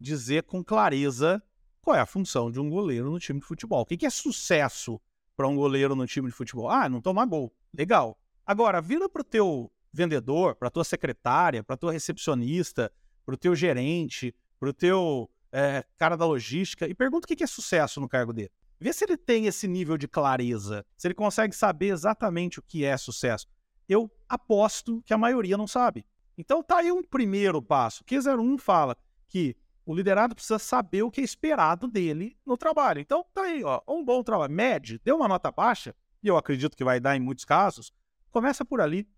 dizer 0.00 0.42
com 0.44 0.64
clareza 0.64 1.42
qual 1.80 1.96
é 1.96 2.00
a 2.00 2.06
função 2.06 2.50
de 2.50 2.60
um 2.60 2.68
goleiro 2.68 3.10
no 3.10 3.18
time 3.18 3.38
de 3.40 3.46
futebol. 3.46 3.82
O 3.82 3.86
que 3.86 3.96
que 3.96 4.06
é 4.06 4.10
sucesso 4.10 5.00
para 5.36 5.46
um 5.46 5.54
goleiro 5.54 5.94
no 5.94 6.06
time 6.06 6.28
de 6.28 6.34
futebol? 6.34 6.68
Ah, 6.68 6.88
não 6.88 7.00
tomar 7.00 7.24
gol. 7.26 7.54
Legal. 7.72 8.18
Agora, 8.44 8.80
vira 8.80 9.08
para 9.08 9.22
o 9.22 9.24
teu 9.24 9.70
vendedor, 9.92 10.56
para 10.56 10.70
tua 10.70 10.84
secretária, 10.84 11.62
para 11.62 11.76
tua 11.76 11.92
recepcionista, 11.92 12.92
para 13.24 13.34
o 13.34 13.38
teu 13.38 13.54
gerente, 13.54 14.34
para 14.58 14.68
o 14.68 14.72
teu 14.72 15.30
é, 15.52 15.84
cara 15.96 16.16
da 16.16 16.26
logística 16.26 16.86
e 16.86 16.94
pergunta 16.94 17.26
o 17.26 17.36
que 17.36 17.42
é 17.42 17.46
sucesso 17.46 18.00
no 18.00 18.08
cargo 18.08 18.32
dele. 18.32 18.50
Vê 18.80 18.92
se 18.92 19.04
ele 19.04 19.16
tem 19.16 19.46
esse 19.46 19.66
nível 19.66 19.98
de 19.98 20.06
clareza, 20.06 20.86
se 20.96 21.08
ele 21.08 21.14
consegue 21.14 21.54
saber 21.54 21.88
exatamente 21.88 22.58
o 22.58 22.62
que 22.62 22.84
é 22.84 22.96
sucesso. 22.96 23.46
Eu 23.88 24.10
aposto 24.28 25.02
que 25.04 25.12
a 25.12 25.18
maioria 25.18 25.56
não 25.56 25.66
sabe. 25.66 26.06
Então 26.36 26.62
tá 26.62 26.78
aí 26.78 26.92
um 26.92 27.02
primeiro 27.02 27.60
passo. 27.60 28.04
Q01 28.04 28.58
fala 28.58 28.96
que 29.28 29.56
o 29.84 29.94
liderado 29.94 30.34
precisa 30.34 30.58
saber 30.58 31.02
o 31.02 31.10
que 31.10 31.20
é 31.20 31.24
esperado 31.24 31.88
dele 31.88 32.36
no 32.46 32.56
trabalho. 32.56 33.00
Então 33.00 33.24
tá 33.34 33.42
aí, 33.42 33.64
ó, 33.64 33.80
um 33.88 34.04
bom 34.04 34.22
trabalho. 34.22 34.52
Mede, 34.52 35.00
deu 35.04 35.16
uma 35.16 35.26
nota 35.26 35.50
baixa, 35.50 35.94
e 36.22 36.28
eu 36.28 36.36
acredito 36.36 36.76
que 36.76 36.84
vai 36.84 37.00
dar 37.00 37.16
em 37.16 37.20
muitos 37.20 37.44
casos, 37.44 37.92
começa 38.30 38.64
por 38.64 38.80
ali. 38.80 39.08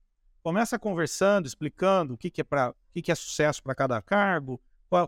Começa 0.42 0.78
conversando, 0.78 1.46
explicando 1.46 2.14
o 2.14 2.16
que, 2.16 2.30
que 2.30 2.40
é 2.40 2.44
para, 2.44 2.70
o 2.70 2.74
que, 2.94 3.02
que 3.02 3.12
é 3.12 3.14
sucesso 3.14 3.62
para 3.62 3.74
cada 3.74 4.00
cargo, 4.00 4.58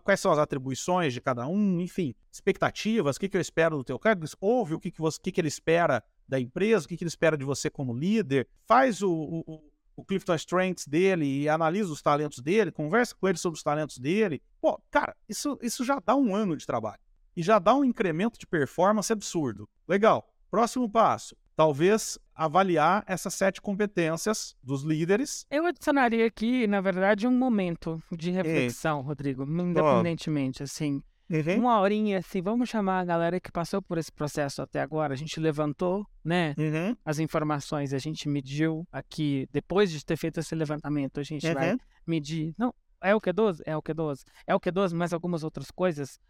quais 0.04 0.20
são 0.20 0.30
as 0.30 0.38
atribuições 0.38 1.12
de 1.12 1.20
cada 1.20 1.46
um, 1.46 1.80
enfim, 1.80 2.14
expectativas, 2.30 3.16
o 3.16 3.20
que, 3.20 3.28
que 3.28 3.36
eu 3.36 3.40
espero 3.40 3.76
do 3.76 3.84
teu 3.84 3.98
cargo, 3.98 4.24
ouve 4.40 4.74
o 4.74 4.80
que, 4.80 4.90
que, 4.90 5.00
você, 5.00 5.18
o 5.18 5.20
que, 5.20 5.32
que 5.32 5.40
ele 5.40 5.48
espera 5.48 6.02
da 6.28 6.38
empresa, 6.38 6.84
o 6.86 6.88
que, 6.88 6.96
que 6.96 7.02
ele 7.04 7.08
espera 7.08 7.36
de 7.36 7.44
você 7.44 7.68
como 7.68 7.92
líder, 7.92 8.48
faz 8.66 9.02
o, 9.02 9.10
o, 9.12 9.62
o- 9.96 10.04
Clifton 10.04 10.34
Strengths 10.34 10.86
dele 10.86 11.24
e 11.42 11.48
analisa 11.48 11.92
os 11.92 12.00
talentos 12.02 12.38
dele, 12.40 12.72
conversa 12.72 13.14
com 13.14 13.28
ele 13.28 13.38
sobre 13.38 13.56
os 13.56 13.62
talentos 13.62 13.98
dele. 13.98 14.42
Pô, 14.60 14.80
cara, 14.90 15.14
isso, 15.28 15.58
isso 15.62 15.84
já 15.84 16.00
dá 16.04 16.16
um 16.16 16.34
ano 16.34 16.56
de 16.56 16.66
trabalho. 16.66 17.00
E 17.36 17.42
já 17.42 17.58
dá 17.58 17.74
um 17.74 17.84
incremento 17.84 18.38
de 18.38 18.46
performance 18.46 19.12
absurdo. 19.12 19.68
Legal. 19.86 20.28
Próximo 20.50 20.88
passo. 20.90 21.36
talvez 21.56 22.18
avaliar 22.44 23.04
essas 23.06 23.34
sete 23.34 23.60
competências 23.60 24.56
dos 24.62 24.82
líderes. 24.82 25.46
Eu 25.50 25.66
adicionaria 25.66 26.26
aqui, 26.26 26.66
na 26.66 26.80
verdade, 26.80 27.26
um 27.26 27.30
momento 27.30 28.02
de 28.10 28.30
reflexão, 28.30 29.00
é. 29.00 29.02
Rodrigo, 29.02 29.44
independentemente, 29.44 30.62
assim. 30.62 31.02
Uhum. 31.30 31.60
Uma 31.60 31.80
horinha, 31.80 32.18
assim, 32.18 32.42
vamos 32.42 32.68
chamar 32.68 33.00
a 33.00 33.04
galera 33.04 33.40
que 33.40 33.50
passou 33.50 33.80
por 33.80 33.96
esse 33.96 34.12
processo 34.12 34.60
até 34.60 34.80
agora. 34.80 35.14
A 35.14 35.16
gente 35.16 35.40
levantou, 35.40 36.06
né, 36.22 36.54
uhum. 36.58 36.94
as 37.04 37.18
informações, 37.18 37.94
a 37.94 37.98
gente 37.98 38.28
mediu 38.28 38.86
aqui, 38.92 39.48
depois 39.50 39.90
de 39.90 40.04
ter 40.04 40.16
feito 40.16 40.40
esse 40.40 40.54
levantamento, 40.54 41.20
a 41.20 41.22
gente 41.22 41.46
uhum. 41.46 41.54
vai 41.54 41.76
medir. 42.06 42.54
Não, 42.58 42.74
é 43.00 43.14
o 43.14 43.20
Q12? 43.20 43.60
É 43.64 43.76
o 43.76 43.82
Q12. 43.82 44.24
É 44.46 44.54
o 44.54 44.60
Q12, 44.60 44.94
mas 44.94 45.12
algumas 45.12 45.42
outras 45.42 45.70
coisas. 45.70 46.20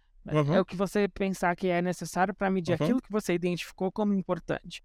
É 0.53 0.61
o 0.61 0.65
que 0.65 0.77
você 0.77 1.09
pensar 1.09 1.57
que 1.57 1.67
é 1.67 1.83
necessário 1.83 2.33
para 2.33 2.49
medir 2.49 2.75
aquilo 2.75 3.03
que 3.03 3.11
você 3.11 3.35
identificou 3.35 3.91
como 3.91 4.15
importante. 4.15 4.83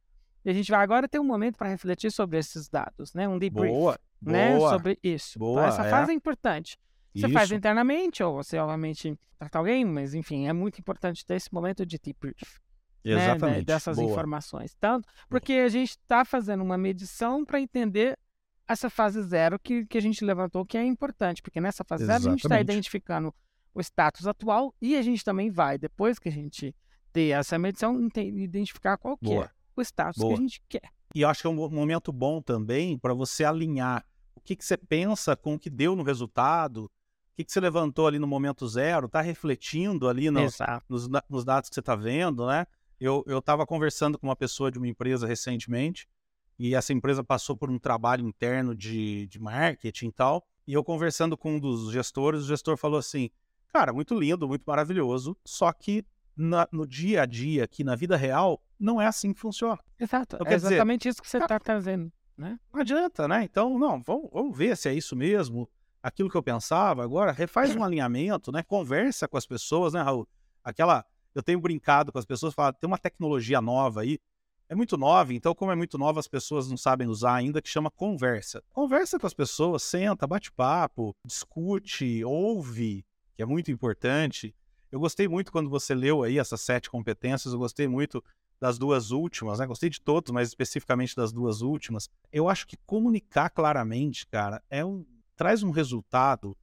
E 0.48 0.50
a 0.50 0.54
gente 0.54 0.72
vai 0.72 0.82
agora 0.82 1.10
ter 1.10 1.20
um 1.20 1.26
momento 1.26 1.58
para 1.58 1.68
refletir 1.68 2.10
sobre 2.10 2.38
esses 2.38 2.70
dados, 2.70 3.14
né? 3.14 3.28
Um 3.28 3.38
debrief. 3.38 3.70
Boa, 3.70 4.00
né? 4.22 4.56
boa. 4.56 4.70
Sobre 4.70 4.98
isso. 5.04 5.34
Então, 5.36 5.46
boa, 5.46 5.60
então, 5.60 5.74
essa 5.74 5.86
é. 5.86 5.90
fase 5.90 6.12
é 6.14 6.16
importante. 6.16 6.80
Você 7.14 7.26
isso. 7.26 7.34
faz 7.34 7.52
internamente, 7.52 8.24
ou 8.24 8.36
você, 8.36 8.58
obviamente, 8.58 9.20
trata 9.38 9.58
alguém, 9.58 9.84
mas, 9.84 10.14
enfim, 10.14 10.48
é 10.48 10.54
muito 10.54 10.80
importante 10.80 11.26
ter 11.26 11.36
esse 11.36 11.54
momento 11.54 11.86
de 11.86 12.00
debrief. 12.02 12.62
Exatamente. 13.04 13.58
Né? 13.58 13.64
Dessas 13.66 13.98
boa. 13.98 14.10
informações. 14.10 14.74
Tanto 14.80 15.06
porque 15.28 15.52
a 15.52 15.68
gente 15.68 15.90
está 15.90 16.24
fazendo 16.24 16.64
uma 16.64 16.78
medição 16.78 17.44
para 17.44 17.60
entender 17.60 18.18
essa 18.66 18.90
fase 18.90 19.22
zero 19.24 19.60
que, 19.60 19.86
que 19.86 19.98
a 19.98 20.02
gente 20.02 20.24
levantou, 20.24 20.66
que 20.66 20.78
é 20.78 20.86
importante, 20.86 21.42
porque 21.42 21.60
nessa 21.60 21.84
fase 21.84 22.04
Exatamente. 22.04 22.24
zero 22.24 22.32
a 22.32 22.36
gente 22.38 22.46
está 22.46 22.62
identificando 22.62 23.36
o 23.74 23.82
status 23.82 24.26
atual 24.26 24.74
e 24.82 24.96
a 24.96 25.02
gente 25.02 25.26
também 25.26 25.52
vai, 25.52 25.78
depois 25.78 26.18
que 26.18 26.30
a 26.30 26.32
gente 26.32 26.74
ter 27.12 27.32
essa 27.32 27.60
medição, 27.60 28.00
identificar 28.16 28.98
qual 28.98 29.18
que 29.18 29.34
é 29.34 29.50
o 29.82 29.84
status 29.84 30.22
Boa. 30.22 30.34
que 30.34 30.40
a 30.40 30.42
gente 30.42 30.62
quer. 30.68 30.92
E 31.16 31.22
eu 31.22 31.30
acho 31.30 31.42
que 31.42 31.48
é 31.48 31.50
um 31.50 31.70
momento 31.70 32.12
bom 32.12 32.42
também 32.42 32.98
para 32.98 33.14
você 33.14 33.44
alinhar 33.44 34.06
o 34.36 34.42
que, 34.42 34.56
que 34.56 34.64
você 34.64 34.78
pensa 34.78 35.36
com 35.36 35.56
o 35.56 35.60
que 35.60 35.70
deu 35.70 35.96
no 35.96 36.04
resultado, 36.04 36.86
o 36.86 36.90
que, 37.36 37.44
que 37.44 37.52
você 37.52 37.60
levantou 37.60 38.08
ali 38.08 38.20
no 38.20 38.28
momento 38.28 38.68
zero, 38.68 39.08
está 39.08 39.22
refletindo 39.22 40.08
ali 40.08 40.30
no, 40.30 40.42
nos, 40.88 41.08
nos, 41.30 41.46
dados 41.46 41.70
que 41.70 41.76
você 41.76 41.80
está 41.80 41.96
vendo, 41.96 42.46
né? 42.48 42.66
Eu 43.00 43.24
estava 43.28 43.66
conversando 43.66 44.18
com 44.18 44.28
uma 44.28 44.36
pessoa 44.36 44.72
de 44.72 44.78
uma 44.78 44.88
empresa 44.88 45.28
recentemente 45.28 46.08
e 46.58 46.74
essa 46.74 46.92
empresa 46.92 47.24
passou 47.24 47.56
por 47.56 47.70
um 47.70 47.78
trabalho 47.78 48.28
interno 48.28 48.76
de, 48.76 49.28
de 49.28 49.40
marketing 49.40 50.08
e 50.08 50.12
tal. 50.12 50.48
E 50.66 50.74
eu 50.74 50.84
conversando 50.84 51.38
com 51.38 51.56
um 51.56 51.60
dos 51.60 51.92
gestores, 51.92 52.42
o 52.42 52.48
gestor 52.48 52.76
falou 52.76 52.98
assim: 52.98 53.30
Cara, 53.72 53.94
muito 53.94 54.18
lindo, 54.18 54.48
muito 54.48 54.64
maravilhoso, 54.66 55.38
só 55.46 55.72
que 55.72 56.04
na, 56.38 56.68
no 56.72 56.86
dia 56.86 57.24
a 57.24 57.26
dia, 57.26 57.64
aqui 57.64 57.84
na 57.84 57.96
vida 57.96 58.16
real, 58.16 58.62
não 58.80 59.02
é 59.02 59.08
assim 59.08 59.34
que 59.34 59.40
funciona. 59.40 59.80
Exato. 60.00 60.36
Então, 60.36 60.48
é 60.48 60.54
exatamente 60.54 61.02
dizer, 61.02 61.10
isso 61.10 61.22
que 61.22 61.30
você 61.30 61.38
está 61.40 61.60
trazendo. 61.60 62.12
Né? 62.38 62.60
Não 62.72 62.82
adianta, 62.82 63.28
né? 63.28 63.44
Então, 63.44 63.80
não, 63.80 64.02
vamos, 64.04 64.30
vamos 64.32 64.56
ver 64.56 64.78
se 64.78 64.88
é 64.88 64.94
isso 64.94 65.16
mesmo, 65.16 65.68
aquilo 66.02 66.30
que 66.30 66.38
eu 66.38 66.44
pensava. 66.44 67.04
Agora, 67.04 67.32
refaz 67.32 67.76
um 67.76 67.84
alinhamento, 67.84 68.52
né? 68.52 68.62
Conversa 68.62 69.28
com 69.28 69.38
as 69.38 69.46
pessoas, 69.46 69.94
né, 69.94 70.02
Raul? 70.02 70.28
Aquela. 70.64 71.04
Eu 71.34 71.44
tenho 71.44 71.60
brincado 71.60 72.12
com 72.12 72.18
as 72.18 72.26
pessoas, 72.26 72.54
falo, 72.54 72.74
tem 72.74 72.88
uma 72.88 72.98
tecnologia 72.98 73.62
nova 73.62 74.02
aí, 74.02 74.18
é 74.70 74.76
muito 74.76 74.98
nova, 74.98 75.34
então, 75.34 75.56
como 75.56 75.72
é 75.72 75.76
muito 75.76 75.98
nova, 75.98 76.20
as 76.20 76.28
pessoas 76.28 76.70
não 76.70 76.76
sabem 76.76 77.08
usar 77.08 77.36
ainda, 77.36 77.62
que 77.62 77.70
chama 77.70 77.90
conversa. 77.90 78.62
Conversa 78.74 79.18
com 79.18 79.26
as 79.26 79.34
pessoas, 79.34 79.84
senta, 79.84 80.28
bate 80.28 80.52
papo, 80.52 81.16
discute, 81.24 82.24
ouve, 82.26 83.06
que 83.34 83.42
é 83.42 83.46
muito 83.46 83.72
importante. 83.72 84.54
Eu 84.92 85.00
gostei 85.00 85.28
muito 85.28 85.52
quando 85.52 85.70
você 85.70 85.94
leu 85.94 86.24
aí 86.24 86.40
essas 86.40 86.62
sete 86.62 86.90
competências, 86.90 87.54
eu 87.54 87.60
gostei 87.60 87.88
muito 87.88 88.24
das 88.60 88.78
duas 88.78 89.12
últimas, 89.12 89.60
né? 89.60 89.68
Gostei 89.68 89.90
de 89.90 90.02
todos, 90.02 90.32
mas 90.32 90.48
especificamente 90.48 91.16
das 91.16 91.32
duas 91.32 91.62
últimas. 91.62 92.10
Eu 92.32 92.50
acho 92.50 92.66
que 92.68 92.78
comunicar 92.86 93.50
claramente, 93.50 94.26
cara, 94.28 94.64
é 94.70 94.84
um 94.84 95.06
traz 95.36 95.62
um 95.62 95.70
resultado 95.70 96.58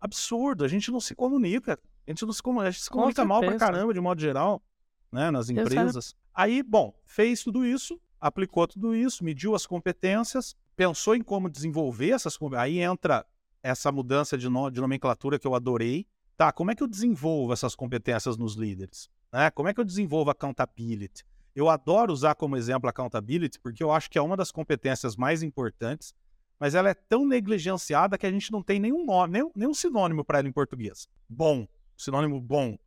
absurdo. 0.00 0.64
A 0.64 0.68
gente 0.68 0.90
não 0.90 1.00
se 1.00 1.14
comunica. 1.14 1.78
A 2.06 2.10
gente 2.10 2.26
não 2.26 2.32
se 2.32 2.42
comunica, 2.42 2.68
a 2.68 2.70
gente 2.70 2.82
se 2.82 2.90
comunica 2.90 3.24
mal 3.24 3.40
pra 3.40 3.56
caramba, 3.56 3.94
de 3.94 4.00
modo 4.00 4.20
geral, 4.20 4.62
né? 5.10 5.30
Nas 5.30 5.48
empresas. 5.48 6.14
Aí, 6.34 6.62
bom, 6.62 6.92
fez 7.04 7.42
tudo 7.42 7.64
isso, 7.64 7.98
aplicou 8.20 8.66
tudo 8.66 8.94
isso, 8.94 9.24
mediu 9.24 9.54
as 9.54 9.66
competências, 9.66 10.56
pensou 10.76 11.14
em 11.14 11.22
como 11.22 11.48
desenvolver 11.48 12.10
essas 12.10 12.36
competências. 12.36 12.64
Aí 12.64 12.80
entra 12.80 13.24
essa 13.62 13.92
mudança 13.92 14.36
de, 14.36 14.48
no, 14.48 14.68
de 14.68 14.80
nomenclatura 14.80 15.38
que 15.38 15.46
eu 15.46 15.54
adorei, 15.54 16.06
tá, 16.36 16.52
como 16.52 16.70
é 16.70 16.74
que 16.74 16.82
eu 16.82 16.88
desenvolvo 16.88 17.52
essas 17.52 17.74
competências 17.74 18.36
nos 18.36 18.54
líderes? 18.54 19.08
Né? 19.32 19.50
Como 19.50 19.68
é 19.68 19.74
que 19.74 19.80
eu 19.80 19.84
desenvolvo 19.84 20.30
accountability? 20.30 21.24
Eu 21.54 21.68
adoro 21.68 22.12
usar 22.12 22.34
como 22.34 22.56
exemplo 22.56 22.88
accountability 22.88 23.58
porque 23.60 23.82
eu 23.82 23.92
acho 23.92 24.10
que 24.10 24.18
é 24.18 24.22
uma 24.22 24.36
das 24.36 24.50
competências 24.50 25.16
mais 25.16 25.42
importantes, 25.42 26.14
mas 26.58 26.74
ela 26.74 26.88
é 26.88 26.94
tão 26.94 27.26
negligenciada 27.26 28.16
que 28.16 28.26
a 28.26 28.30
gente 28.30 28.52
não 28.52 28.62
tem 28.62 28.78
nenhum 28.78 29.04
nome, 29.04 29.32
nenhum, 29.32 29.50
nenhum 29.54 29.74
sinônimo 29.74 30.24
para 30.24 30.38
ela 30.38 30.48
em 30.48 30.52
português. 30.52 31.08
Bom, 31.28 31.66
sinônimo 31.96 32.40
bom. 32.40 32.78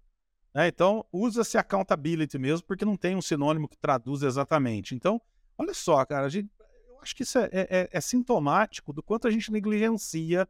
Né? 0.53 0.69
Então, 0.69 1.05
usa-se 1.12 1.58
accountability 1.58 2.39
mesmo, 2.39 2.65
porque 2.65 2.86
não 2.86 2.95
tem 2.95 3.15
um 3.15 3.21
sinônimo 3.21 3.67
que 3.67 3.77
traduz 3.77 4.23
exatamente. 4.23 4.95
Então, 4.95 5.21
olha 5.58 5.73
só, 5.73 6.03
cara, 6.05 6.29
gente, 6.29 6.49
eu 6.88 7.01
acho 7.01 7.13
que 7.13 7.23
isso 7.23 7.38
é, 7.38 7.49
é, 7.51 7.89
é, 7.91 8.01
sintomático 8.01 8.93
do 8.93 9.03
quanto 9.03 9.27
a 9.27 9.31
gente 9.31 9.51
negligencia 9.51 10.47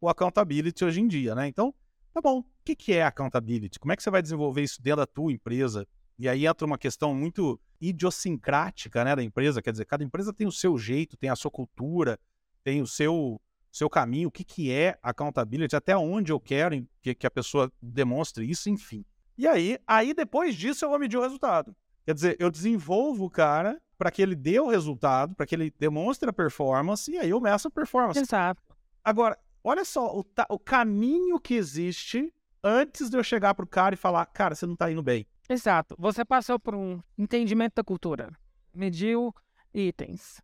o 0.00 0.08
accountability 0.08 0.84
hoje 0.84 1.00
em 1.00 1.08
dia, 1.08 1.34
né? 1.34 1.48
Então, 1.48 1.74
Tá 2.18 2.22
bom, 2.22 2.40
o 2.40 2.44
que, 2.64 2.74
que 2.74 2.92
é 2.94 3.04
accountability? 3.04 3.78
Como 3.78 3.92
é 3.92 3.96
que 3.96 4.02
você 4.02 4.10
vai 4.10 4.20
desenvolver 4.20 4.60
isso 4.60 4.82
dentro 4.82 4.96
da 4.96 5.06
tua 5.06 5.32
empresa? 5.32 5.86
E 6.18 6.28
aí 6.28 6.46
entra 6.46 6.66
uma 6.66 6.76
questão 6.76 7.14
muito 7.14 7.60
idiosincrática 7.80 9.04
né, 9.04 9.14
da 9.14 9.22
empresa, 9.22 9.62
quer 9.62 9.70
dizer, 9.70 9.84
cada 9.84 10.02
empresa 10.02 10.32
tem 10.32 10.44
o 10.44 10.50
seu 10.50 10.76
jeito, 10.76 11.16
tem 11.16 11.30
a 11.30 11.36
sua 11.36 11.48
cultura, 11.48 12.18
tem 12.64 12.82
o 12.82 12.88
seu, 12.88 13.40
seu 13.70 13.88
caminho, 13.88 14.26
o 14.26 14.32
que, 14.32 14.42
que 14.42 14.72
é 14.72 14.98
accountability, 15.00 15.76
até 15.76 15.96
onde 15.96 16.32
eu 16.32 16.40
quero 16.40 16.84
que, 17.00 17.14
que 17.14 17.24
a 17.24 17.30
pessoa 17.30 17.72
demonstre 17.80 18.50
isso, 18.50 18.68
enfim. 18.68 19.04
E 19.36 19.46
aí, 19.46 19.78
aí 19.86 20.12
depois 20.12 20.56
disso 20.56 20.84
eu 20.84 20.88
vou 20.88 20.98
medir 20.98 21.18
o 21.18 21.22
resultado. 21.22 21.72
Quer 22.04 22.14
dizer, 22.14 22.36
eu 22.40 22.50
desenvolvo 22.50 23.26
o 23.26 23.30
cara 23.30 23.80
para 23.96 24.10
que 24.10 24.20
ele 24.20 24.34
dê 24.34 24.58
o 24.58 24.66
resultado, 24.66 25.36
para 25.36 25.46
que 25.46 25.54
ele 25.54 25.72
demonstre 25.78 26.28
a 26.28 26.32
performance, 26.32 27.08
e 27.12 27.16
aí 27.16 27.30
eu 27.30 27.40
meço 27.40 27.68
a 27.68 27.70
performance. 27.70 28.18
Exato. 28.18 28.60
Agora, 29.04 29.38
Olha 29.62 29.84
só 29.84 30.18
o, 30.18 30.24
o 30.50 30.58
caminho 30.58 31.40
que 31.40 31.54
existe 31.54 32.32
antes 32.62 33.10
de 33.10 33.16
eu 33.16 33.24
chegar 33.24 33.54
pro 33.54 33.66
cara 33.66 33.94
e 33.94 33.98
falar, 33.98 34.24
cara, 34.26 34.54
você 34.54 34.66
não 34.66 34.76
tá 34.76 34.90
indo 34.90 35.02
bem. 35.02 35.26
Exato. 35.48 35.94
Você 35.98 36.24
passou 36.24 36.58
por 36.58 36.74
um 36.74 37.00
entendimento 37.16 37.74
da 37.76 37.84
cultura, 37.84 38.30
mediu 38.74 39.34
itens, 39.72 40.40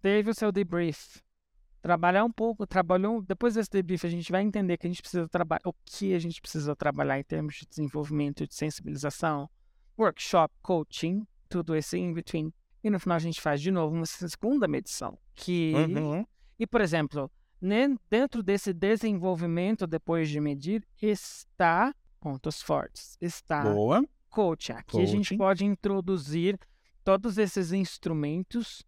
teve 0.00 0.30
o 0.30 0.34
seu 0.34 0.50
debrief, 0.50 1.20
trabalhar 1.82 2.24
um 2.24 2.32
pouco, 2.32 2.66
trabalhou. 2.66 3.22
Depois 3.22 3.54
desse 3.54 3.70
debrief, 3.70 4.04
a 4.04 4.10
gente 4.10 4.32
vai 4.32 4.42
entender 4.42 4.76
que 4.76 4.86
a 4.86 4.90
gente 4.90 5.02
precisa 5.02 5.28
trabalhar, 5.28 5.62
o 5.64 5.72
que 5.84 6.14
a 6.14 6.18
gente 6.18 6.40
precisa 6.40 6.74
trabalhar 6.74 7.18
em 7.18 7.22
termos 7.22 7.56
de 7.56 7.66
desenvolvimento, 7.66 8.46
de 8.46 8.54
sensibilização, 8.54 9.48
workshop, 9.98 10.52
coaching, 10.62 11.26
tudo 11.48 11.76
isso 11.76 11.96
in 11.96 12.12
between. 12.12 12.52
E 12.82 12.90
no 12.90 12.98
final 12.98 13.16
a 13.16 13.20
gente 13.20 13.40
faz 13.40 13.60
de 13.60 13.70
novo 13.70 13.94
uma 13.94 14.06
segunda 14.06 14.66
medição. 14.66 15.18
Que. 15.34 15.74
Uhum. 15.74 16.26
E, 16.58 16.66
por 16.66 16.80
exemplo, 16.80 17.30
dentro 18.10 18.42
desse 18.42 18.72
desenvolvimento, 18.72 19.86
depois 19.86 20.28
de 20.28 20.40
medir, 20.40 20.86
está 21.00 21.94
pontos 22.20 22.60
fortes. 22.62 23.16
Está 23.20 23.62
Boa. 23.62 24.04
coaching. 24.30 24.72
Aqui 24.72 24.92
coaching. 24.92 25.04
a 25.04 25.06
gente 25.06 25.36
pode 25.36 25.64
introduzir 25.64 26.58
todos 27.04 27.38
esses 27.38 27.72
instrumentos 27.72 28.84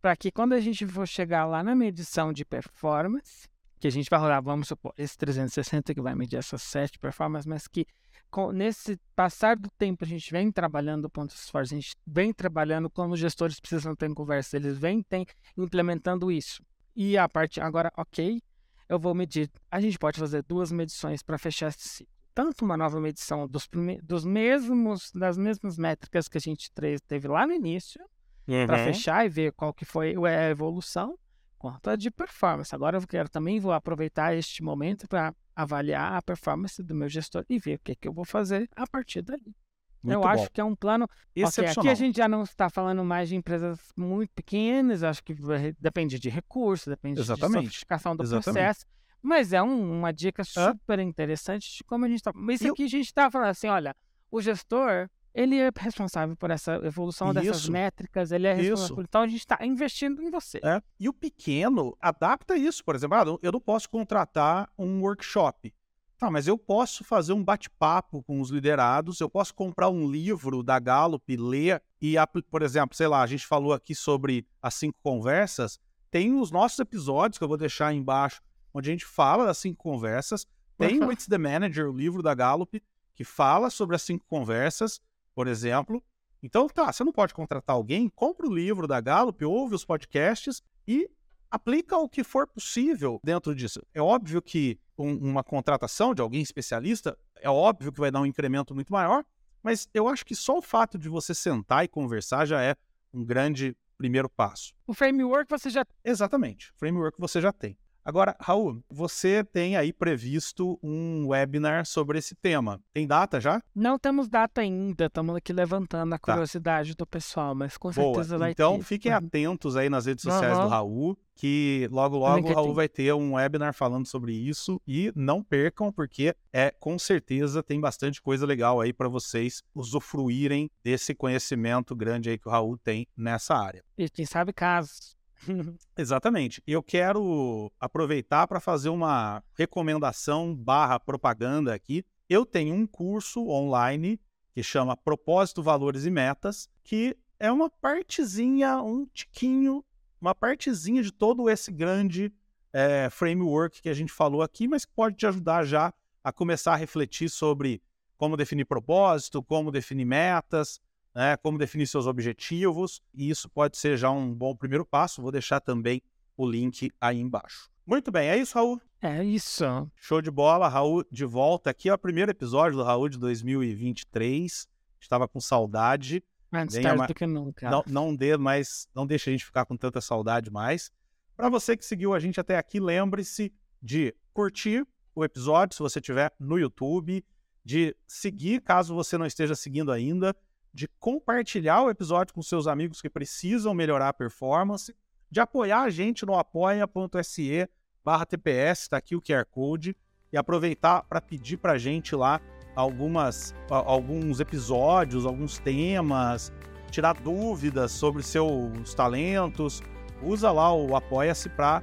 para 0.00 0.14
que 0.14 0.30
quando 0.30 0.52
a 0.52 0.60
gente 0.60 0.86
for 0.86 1.06
chegar 1.06 1.46
lá 1.46 1.64
na 1.64 1.74
medição 1.74 2.32
de 2.32 2.44
performance, 2.44 3.48
que 3.78 3.88
a 3.88 3.90
gente 3.90 4.08
vai 4.08 4.18
rodar, 4.18 4.42
vamos 4.42 4.68
supor, 4.68 4.94
esse 4.96 5.18
360 5.18 5.94
que 5.94 6.00
vai 6.00 6.14
medir 6.14 6.36
essas 6.36 6.62
sete 6.62 6.98
performances, 6.98 7.46
mas 7.46 7.66
que 7.66 7.86
com, 8.30 8.52
nesse 8.52 8.98
passar 9.14 9.56
do 9.56 9.68
tempo 9.70 10.04
a 10.04 10.06
gente 10.06 10.30
vem 10.30 10.50
trabalhando 10.50 11.10
pontos 11.10 11.48
fortes, 11.50 11.72
a 11.72 11.76
gente 11.76 11.96
vem 12.06 12.32
trabalhando 12.32 12.88
como 12.88 13.14
os 13.14 13.20
gestores 13.20 13.60
precisam 13.60 13.94
ter 13.94 14.12
conversa, 14.14 14.56
eles 14.56 14.78
vêm 14.78 15.02
tem, 15.02 15.26
implementando 15.56 16.30
isso. 16.30 16.62
E 16.96 17.18
a 17.18 17.28
parte 17.28 17.60
agora, 17.60 17.92
ok, 17.94 18.40
eu 18.88 18.98
vou 18.98 19.14
medir. 19.14 19.50
A 19.70 19.78
gente 19.80 19.98
pode 19.98 20.18
fazer 20.18 20.42
duas 20.42 20.72
medições 20.72 21.22
para 21.22 21.36
fechar 21.36 21.68
esse 21.68 21.86
ciclo. 21.86 22.12
Tanto 22.34 22.64
uma 22.64 22.76
nova 22.76 22.98
medição 22.98 23.46
dos, 23.46 23.68
dos 24.02 24.24
mesmos, 24.24 25.10
das 25.12 25.36
mesmas 25.36 25.76
métricas 25.76 26.26
que 26.26 26.38
a 26.38 26.40
gente 26.40 26.70
teve 27.06 27.28
lá 27.28 27.46
no 27.46 27.52
início, 27.52 28.00
uhum. 28.48 28.66
para 28.66 28.84
fechar 28.84 29.26
e 29.26 29.28
ver 29.28 29.52
qual 29.52 29.74
que 29.74 29.84
foi 29.84 30.14
a 30.16 30.50
evolução, 30.50 31.18
quanto 31.58 31.90
a 31.90 31.96
de 31.96 32.10
performance. 32.10 32.74
Agora 32.74 32.96
eu 32.96 33.06
quero 33.06 33.28
também 33.28 33.60
vou 33.60 33.72
aproveitar 33.72 34.34
este 34.34 34.62
momento 34.62 35.06
para 35.06 35.34
avaliar 35.54 36.14
a 36.14 36.22
performance 36.22 36.82
do 36.82 36.94
meu 36.94 37.08
gestor 37.08 37.44
e 37.48 37.58
ver 37.58 37.76
o 37.76 37.78
que, 37.78 37.94
que 37.94 38.08
eu 38.08 38.12
vou 38.12 38.24
fazer 38.24 38.68
a 38.74 38.86
partir 38.86 39.22
dali. 39.22 39.54
Muito 40.02 40.14
eu 40.14 40.20
bom. 40.20 40.28
acho 40.28 40.50
que 40.50 40.60
é 40.60 40.64
um 40.64 40.74
plano. 40.74 41.08
Okay, 41.36 41.66
aqui 41.66 41.88
a 41.88 41.94
gente 41.94 42.16
já 42.16 42.28
não 42.28 42.42
está 42.42 42.70
falando 42.70 43.04
mais 43.04 43.28
de 43.28 43.36
empresas 43.36 43.78
muito 43.96 44.30
pequenas, 44.34 45.02
acho 45.02 45.22
que 45.22 45.34
depende 45.78 46.18
de 46.18 46.28
recursos, 46.28 46.86
depende 46.86 47.20
Exatamente. 47.20 47.60
de 47.60 47.66
sofisticação 47.66 48.16
do 48.16 48.22
Exatamente. 48.22 48.44
processo. 48.44 48.86
Mas 49.20 49.52
é 49.52 49.62
um, 49.62 49.98
uma 49.98 50.12
dica 50.12 50.44
super 50.44 50.98
interessante 51.00 51.78
de 51.78 51.84
como 51.84 52.04
a 52.04 52.08
gente 52.08 52.18
está. 52.18 52.32
Mas 52.34 52.60
isso 52.60 52.72
aqui 52.72 52.84
a 52.84 52.88
gente 52.88 53.06
está 53.06 53.30
falando 53.30 53.48
assim: 53.48 53.66
olha, 53.68 53.94
o 54.30 54.40
gestor 54.40 55.08
ele 55.36 55.58
é 55.58 55.70
responsável 55.76 56.34
por 56.34 56.50
essa 56.50 56.76
evolução 56.76 57.34
dessas 57.34 57.58
Isso. 57.58 57.70
métricas, 57.70 58.32
ele 58.32 58.46
é 58.46 58.54
responsável 58.54 58.94
Isso. 58.94 59.02
Então 59.02 59.20
a 59.20 59.26
gente 59.26 59.40
está 59.40 59.58
investindo 59.60 60.22
em 60.22 60.30
você. 60.30 60.58
É. 60.64 60.80
E 60.98 61.10
o 61.10 61.12
pequeno 61.12 61.94
adapta 62.00 62.56
isso, 62.56 62.82
por 62.82 62.94
exemplo, 62.94 63.18
ah, 63.18 63.38
eu 63.42 63.52
não 63.52 63.60
posso 63.60 63.88
contratar 63.90 64.66
um 64.78 65.02
workshop. 65.02 65.74
Tá, 66.18 66.30
mas 66.30 66.46
eu 66.46 66.56
posso 66.56 67.04
fazer 67.04 67.34
um 67.34 67.44
bate-papo 67.44 68.22
com 68.22 68.40
os 68.40 68.48
liderados, 68.48 69.20
eu 69.20 69.28
posso 69.28 69.54
comprar 69.54 69.90
um 69.90 70.10
livro 70.10 70.62
da 70.62 70.78
Gallup, 70.78 71.36
ler 71.36 71.82
e, 72.00 72.14
por 72.50 72.62
exemplo, 72.62 72.96
sei 72.96 73.06
lá, 73.06 73.20
a 73.20 73.26
gente 73.26 73.46
falou 73.46 73.74
aqui 73.74 73.94
sobre 73.94 74.46
as 74.62 74.74
cinco 74.74 74.98
conversas, 75.02 75.78
tem 76.10 76.34
os 76.40 76.50
nossos 76.50 76.78
episódios 76.78 77.36
que 77.36 77.44
eu 77.44 77.48
vou 77.48 77.58
deixar 77.58 77.88
aí 77.88 77.96
embaixo, 77.98 78.40
onde 78.72 78.88
a 78.88 78.92
gente 78.92 79.04
fala 79.04 79.44
das 79.44 79.58
cinco 79.58 79.82
conversas, 79.82 80.46
tem 80.78 81.02
o. 81.02 81.12
It's 81.12 81.26
the 81.26 81.38
Manager, 81.38 81.90
o 81.90 81.96
livro 81.96 82.22
da 82.22 82.34
Gallup, 82.34 82.82
que 83.14 83.24
fala 83.24 83.68
sobre 83.68 83.96
as 83.96 84.02
cinco 84.02 84.24
conversas, 84.26 85.00
por 85.34 85.46
exemplo. 85.46 86.02
Então, 86.42 86.66
tá, 86.66 86.92
você 86.92 87.02
não 87.04 87.12
pode 87.12 87.34
contratar 87.34 87.76
alguém, 87.76 88.08
compra 88.08 88.46
o 88.46 88.54
livro 88.54 88.86
da 88.86 89.00
Gallup, 89.00 89.44
ouve 89.44 89.74
os 89.74 89.84
podcasts 89.84 90.62
e 90.86 91.10
aplica 91.50 91.96
o 91.96 92.08
que 92.08 92.22
for 92.22 92.46
possível 92.46 93.20
dentro 93.24 93.54
disso. 93.54 93.82
É 93.94 94.00
óbvio 94.00 94.40
que 94.40 94.78
um- 94.98 95.16
uma 95.16 95.42
contratação 95.44 96.14
de 96.14 96.22
alguém 96.22 96.40
especialista, 96.42 97.16
é 97.36 97.48
óbvio 97.50 97.92
que 97.92 98.00
vai 98.00 98.10
dar 98.10 98.20
um 98.20 98.26
incremento 98.26 98.74
muito 98.74 98.92
maior, 98.92 99.24
mas 99.62 99.88
eu 99.92 100.08
acho 100.08 100.24
que 100.24 100.34
só 100.34 100.58
o 100.58 100.62
fato 100.62 100.98
de 100.98 101.08
você 101.08 101.34
sentar 101.34 101.84
e 101.84 101.88
conversar 101.88 102.46
já 102.46 102.62
é 102.62 102.76
um 103.12 103.24
grande 103.24 103.76
primeiro 103.98 104.28
passo. 104.28 104.74
O 104.86 104.94
framework 104.94 105.50
você 105.50 105.70
já 105.70 105.84
Exatamente, 106.04 106.72
framework 106.76 107.18
você 107.18 107.40
já 107.40 107.52
tem. 107.52 107.76
Agora, 108.06 108.36
Raul, 108.40 108.84
você 108.88 109.42
tem 109.42 109.76
aí 109.76 109.92
previsto 109.92 110.78
um 110.80 111.26
webinar 111.26 111.84
sobre 111.84 112.18
esse 112.20 112.36
tema. 112.36 112.80
Tem 112.94 113.04
data 113.04 113.40
já? 113.40 113.60
não 113.74 113.98
temos 113.98 114.28
data 114.28 114.60
ainda, 114.60 115.06
estamos 115.06 115.34
aqui 115.34 115.52
levantando 115.52 116.14
a 116.14 116.18
Tá. 116.18 116.32
curiosidade 116.32 116.94
do 116.94 117.04
pessoal, 117.04 117.52
mas 117.52 117.76
com 117.76 117.90
Boa. 117.90 118.14
certeza 118.14 118.38
vai 118.38 118.52
Então 118.52 118.78
ter. 118.78 118.84
fiquem 118.84 119.10
Uhum. 119.10 119.18
atentos 119.18 119.76
aí 119.76 119.90
nas 119.90 120.06
redes 120.06 120.22
sociais 120.22 120.56
do 120.56 120.66
Aham. 120.66 120.70
Raul, 120.70 121.18
que 121.34 121.88
logo 121.90 122.16
logo 122.16 122.48
o. 122.48 122.54
Raul 122.54 122.72
vai 122.74 122.88
ter 122.88 123.12
um 123.12 123.34
webinar 123.34 123.74
falando 123.74 124.06
sobre 124.06 124.32
isso 124.32 124.80
e 124.86 125.12
não 125.16 125.42
percam 125.42 125.90
porque 125.92 126.32
é 126.52 126.70
com 126.70 126.96
certeza 126.98 127.60
tem 127.62 127.80
bastante 127.80 128.22
coisa 128.22 128.46
legal 128.46 128.80
aí 128.80 128.92
para 128.92 129.08
vocês 129.08 129.62
usufruírem 129.74 130.70
desse 130.84 131.12
conhecimento 131.12 131.94
grande 131.96 132.30
aí 132.30 132.38
que 132.38 132.48
o 132.48 132.50
Raul 132.52 132.78
tem 132.78 133.06
nessa 133.16 133.56
área. 133.56 133.82
E 133.98 134.08
quem 134.08 134.24
sabe 134.24 134.52
casos. 134.52 135.15
Exatamente. 135.96 136.62
Eu 136.66 136.82
quero 136.82 137.70
aproveitar 137.78 138.46
para 138.46 138.60
fazer 138.60 138.88
uma 138.88 139.42
recomendação 139.54 140.54
barra 140.54 140.98
propaganda 140.98 141.74
aqui. 141.74 142.04
Eu 142.28 142.44
tenho 142.44 142.74
um 142.74 142.86
curso 142.86 143.48
online 143.48 144.20
que 144.52 144.62
chama 144.62 144.96
Propósito, 144.96 145.62
Valores 145.62 146.06
e 146.06 146.10
Metas, 146.10 146.68
que 146.82 147.16
é 147.38 147.52
uma 147.52 147.68
partezinha, 147.68 148.80
um 148.82 149.06
tiquinho, 149.06 149.84
uma 150.20 150.34
partezinha 150.34 151.02
de 151.02 151.12
todo 151.12 151.50
esse 151.50 151.70
grande 151.70 152.32
eh, 152.72 153.08
framework 153.10 153.82
que 153.82 153.88
a 153.88 153.94
gente 153.94 154.12
falou 154.12 154.42
aqui, 154.42 154.66
mas 154.66 154.84
que 154.84 154.92
pode 154.92 155.16
te 155.16 155.26
ajudar 155.26 155.64
já 155.64 155.92
a 156.24 156.32
começar 156.32 156.72
a 156.72 156.76
refletir 156.76 157.28
sobre 157.28 157.82
como 158.16 158.36
definir 158.36 158.64
propósito, 158.64 159.42
como 159.42 159.70
definir 159.70 160.06
metas, 160.06 160.80
né, 161.16 161.34
como 161.38 161.56
definir 161.56 161.86
seus 161.86 162.06
objetivos, 162.06 163.00
e 163.14 163.30
isso 163.30 163.48
pode 163.48 163.78
ser 163.78 163.96
já 163.96 164.10
um 164.10 164.34
bom 164.34 164.54
primeiro 164.54 164.84
passo. 164.84 165.22
Vou 165.22 165.32
deixar 165.32 165.60
também 165.60 166.02
o 166.36 166.46
link 166.46 166.90
aí 167.00 167.18
embaixo. 167.18 167.70
Muito 167.86 168.12
bem, 168.12 168.28
é 168.28 168.36
isso, 168.36 168.54
Raul. 168.54 168.78
É 169.00 169.24
isso. 169.24 169.64
Show 169.96 170.20
de 170.20 170.30
bola, 170.30 170.68
Raul 170.68 171.02
de 171.10 171.24
volta 171.24 171.70
aqui. 171.70 171.88
É 171.88 171.94
o 171.94 171.98
primeiro 171.98 172.30
episódio 172.30 172.76
do 172.76 172.84
Raul 172.84 173.08
de 173.08 173.16
2023. 173.18 174.68
Estava 175.00 175.26
com 175.26 175.40
saudade. 175.40 176.22
Antes 176.52 176.76
Venha 176.76 176.88
tarde 176.88 176.98
ma- 176.98 177.06
do 177.06 177.14
que 177.14 177.26
nunca. 177.26 177.70
Não, 177.70 177.82
não 177.86 178.14
dê 178.14 178.36
mais, 178.36 178.86
não 178.94 179.06
deixe 179.06 179.30
a 179.30 179.32
gente 179.32 179.44
ficar 179.44 179.64
com 179.64 179.76
tanta 179.76 180.02
saudade 180.02 180.50
mais. 180.50 180.90
Para 181.34 181.48
você 181.48 181.76
que 181.78 181.84
seguiu 181.84 182.12
a 182.12 182.20
gente 182.20 182.38
até 182.38 182.58
aqui, 182.58 182.78
lembre-se 182.78 183.50
de 183.80 184.14
curtir 184.34 184.86
o 185.14 185.24
episódio 185.24 185.74
se 185.76 185.82
você 185.82 185.98
estiver 185.98 186.30
no 186.38 186.58
YouTube, 186.58 187.24
de 187.64 187.96
seguir 188.06 188.60
caso 188.60 188.94
você 188.94 189.16
não 189.16 189.24
esteja 189.26 189.54
seguindo 189.54 189.90
ainda, 189.90 190.36
de 190.76 190.86
compartilhar 191.00 191.84
o 191.84 191.88
episódio 191.88 192.34
com 192.34 192.42
seus 192.42 192.66
amigos 192.66 193.00
que 193.00 193.08
precisam 193.08 193.72
melhorar 193.72 194.10
a 194.10 194.12
performance, 194.12 194.94
de 195.30 195.40
apoiar 195.40 195.80
a 195.80 195.88
gente 195.88 196.26
no 196.26 196.34
apoia.se 196.34 197.66
barra 198.04 198.26
TPS, 198.26 198.82
está 198.82 198.98
aqui 198.98 199.16
o 199.16 199.22
QR 199.22 199.46
Code, 199.50 199.96
e 200.30 200.36
aproveitar 200.36 201.02
para 201.04 201.18
pedir 201.18 201.56
para 201.56 201.72
a 201.72 201.78
gente 201.78 202.14
lá 202.14 202.42
algumas, 202.74 203.54
alguns 203.70 204.38
episódios, 204.38 205.24
alguns 205.24 205.58
temas, 205.58 206.52
tirar 206.90 207.14
dúvidas 207.14 207.92
sobre 207.92 208.22
seus 208.22 208.92
talentos. 208.92 209.82
Usa 210.22 210.52
lá 210.52 210.74
o 210.74 210.94
Apoia-se 210.94 211.48
para 211.48 211.82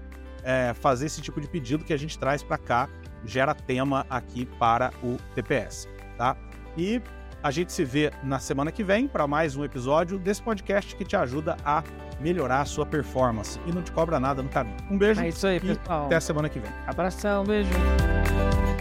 fazer 0.76 1.08
esse 1.08 1.20
tipo 1.20 1.42
de 1.42 1.48
pedido 1.48 1.84
que 1.84 1.94
a 1.94 1.98
gente 1.98 2.20
traz 2.20 2.44
para 2.44 2.60
cá, 2.60 2.88
gera 3.26 3.56
tema 3.56 4.06
aqui 4.08 4.46
para 4.46 4.94
o 5.02 5.18
TPS, 5.34 5.88
tá? 6.16 6.38
E 6.78 7.02
a 7.44 7.52
gente 7.52 7.74
se 7.74 7.84
vê 7.84 8.12
na 8.24 8.40
semana 8.40 8.72
que 8.72 8.84
vem 8.84 9.08
para 9.08 9.28
mais 9.28 9.56
um 9.56 9.64
episódio 9.66 10.18
desse 10.18 10.42
podcast 10.42 10.96
que 10.96 11.04
te 11.04 11.16
ajuda 11.16 11.58
a 11.66 11.84
melhorar 12.20 12.62
a 12.62 12.66
sua 12.66 12.86
performance 12.86 13.60
e 13.68 13.72
não 13.72 13.82
te 13.82 13.92
cobra 13.92 14.20
nada 14.20 14.42
no 14.42 14.48
caminho. 14.50 14.78
Um 14.90 14.98
beijo 14.98 15.20
É 15.22 15.28
isso 15.28 15.46
aí, 15.46 15.58
e 15.58 15.60
pessoal. 15.76 16.06
até 16.06 16.16
a 16.16 16.22
semana 16.22 16.48
que 16.48 16.60
vem. 16.60 16.72
Abração, 16.88 17.44
beijo. 17.44 17.70